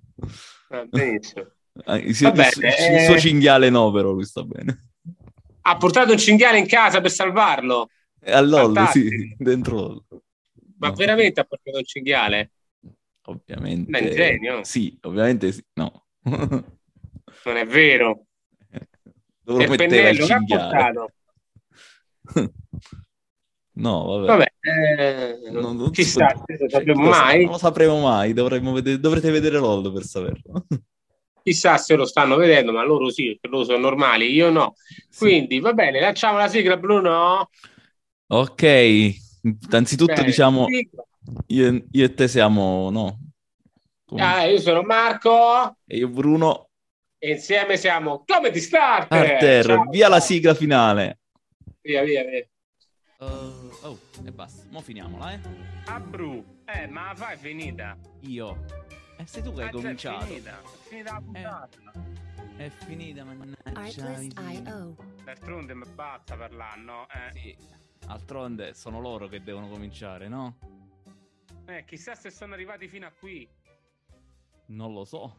Sta 0.66 0.86
benissimo. 0.86 1.52
Ah, 1.86 1.98
il, 1.98 2.10
il, 2.10 2.32
bene, 2.32 2.50
il, 2.56 2.94
il, 2.96 3.06
suo 3.06 3.18
cinghiale 3.18 3.70
no, 3.70 3.92
però 3.92 4.12
lui 4.12 4.26
sta 4.26 4.44
bene. 4.44 4.92
Ha 5.62 5.78
portato 5.78 6.12
un 6.12 6.18
cinghiale 6.18 6.60
in 6.60 6.68
casa 6.68 7.02
per 7.02 7.12
salvarlo? 7.12 7.90
All'ollo, 8.26 8.86
sì, 8.88 9.36
dentro 9.38 10.06
Ma 10.78 10.90
no. 10.90 10.94
veramente 10.94 11.40
ha 11.42 11.44
portato 11.44 11.78
un 11.78 11.84
cinghiale? 11.84 12.52
Ovviamente. 13.24 13.90
Ma 13.90 13.98
è 13.98 14.14
genio? 14.14 14.64
Sì, 14.64 14.98
ovviamente 15.02 15.52
sì. 15.52 15.66
No. 15.74 16.06
non 16.24 17.58
è 17.58 17.66
vero. 17.66 18.26
Dove 19.42 19.66
lo 19.66 19.70
metteva 19.72 20.10
il 20.10 20.20
cinghiale? 20.20 21.14
No, 23.76 24.04
vabbè. 24.06 24.26
vabbè 24.26 24.54
eh, 24.64 25.50
non, 25.50 25.76
non 25.76 25.92
chissà, 25.92 26.28
non 26.28 26.58
lo 26.58 26.70
sapremo 26.70 27.10
mai. 27.10 27.44
Non 27.44 27.52
lo 27.52 27.58
sapremo 27.58 28.00
mai, 28.00 28.34
vedere, 28.34 29.00
dovrete 29.00 29.32
vedere 29.32 29.58
LOL 29.58 29.92
per 29.92 30.04
saperlo. 30.04 30.66
Chissà 31.44 31.78
se 31.78 31.96
lo 31.96 32.06
stanno 32.06 32.38
vedendo, 32.38 32.72
ma 32.72 32.84
loro 32.86 33.10
sì, 33.10 33.38
per 33.40 33.50
loro 33.50 33.66
sono 33.66 33.80
normali, 33.80 34.32
io 34.32 34.50
no. 34.50 34.76
Quindi, 35.18 35.56
sì. 35.56 35.62
va 35.62 35.74
bene, 35.74 36.00
lanciamo 36.00 36.38
la 36.38 36.48
sigla, 36.48 36.78
Bruno? 36.78 37.50
Ok, 38.28 38.64
innanzitutto 39.42 40.14
bene, 40.14 40.26
diciamo, 40.26 40.68
io, 41.48 41.84
io, 41.92 42.06
e 42.06 42.14
te 42.14 42.28
siamo, 42.30 42.90
no? 42.90 43.20
Ah, 44.16 44.46
io 44.46 44.60
sono 44.60 44.84
Marco. 44.84 45.78
E 45.86 45.98
io 45.98 46.08
Bruno. 46.08 46.70
E 47.18 47.32
insieme 47.32 47.76
siamo 47.76 48.24
Comedy 48.26 48.60
Starter. 48.60 49.26
Starter, 49.26 49.66
Ciao. 49.66 49.90
via 49.90 50.08
la 50.08 50.20
sigla 50.20 50.54
finale. 50.54 51.20
Via, 51.82 52.04
via, 52.04 52.24
via. 52.24 52.48
Uh, 53.20 53.63
oh, 53.84 54.00
e 54.24 54.32
basta. 54.32 54.66
Mo' 54.70 54.82
finiamola, 54.82 55.34
eh. 55.34 55.40
Abru, 55.86 56.62
eh, 56.66 56.88
ma 56.88 57.08
la 57.08 57.16
fai 57.16 57.38
finita? 57.38 57.98
Io. 58.22 58.66
Eh, 59.18 59.26
sei 59.26 59.44
tu 59.44 59.54
che 59.54 59.64
hai 59.64 59.72
cominciato. 59.72 60.24
È 60.24 60.28
finita, 60.28 60.60
è 60.60 60.66
finita 60.88 61.14
la 61.14 61.22
puntata. 61.22 61.68
Eh, 62.58 62.66
è 62.66 62.70
finita, 62.70 63.24
mannaggia. 63.24 65.04
D'altronde 65.24 65.76
mi 65.76 65.86
basta 65.94 66.36
parlare, 66.36 66.82
no? 66.82 67.08
Eh. 67.10 67.32
Sì. 67.40 67.58
D'altronde 68.06 68.74
sono 68.74 69.00
loro 69.00 69.28
che 69.28 69.42
devono 69.42 69.70
cominciare, 69.70 70.28
no? 70.28 70.58
Eh, 71.66 71.86
chissà 71.86 72.16
se 72.16 72.30
sono 72.30 72.54
arrivati 72.54 72.88
fino 72.88 73.08
a 73.08 73.12
qui. 73.12 73.48
Non 74.68 74.94
lo 74.94 75.06
so. 75.06 75.38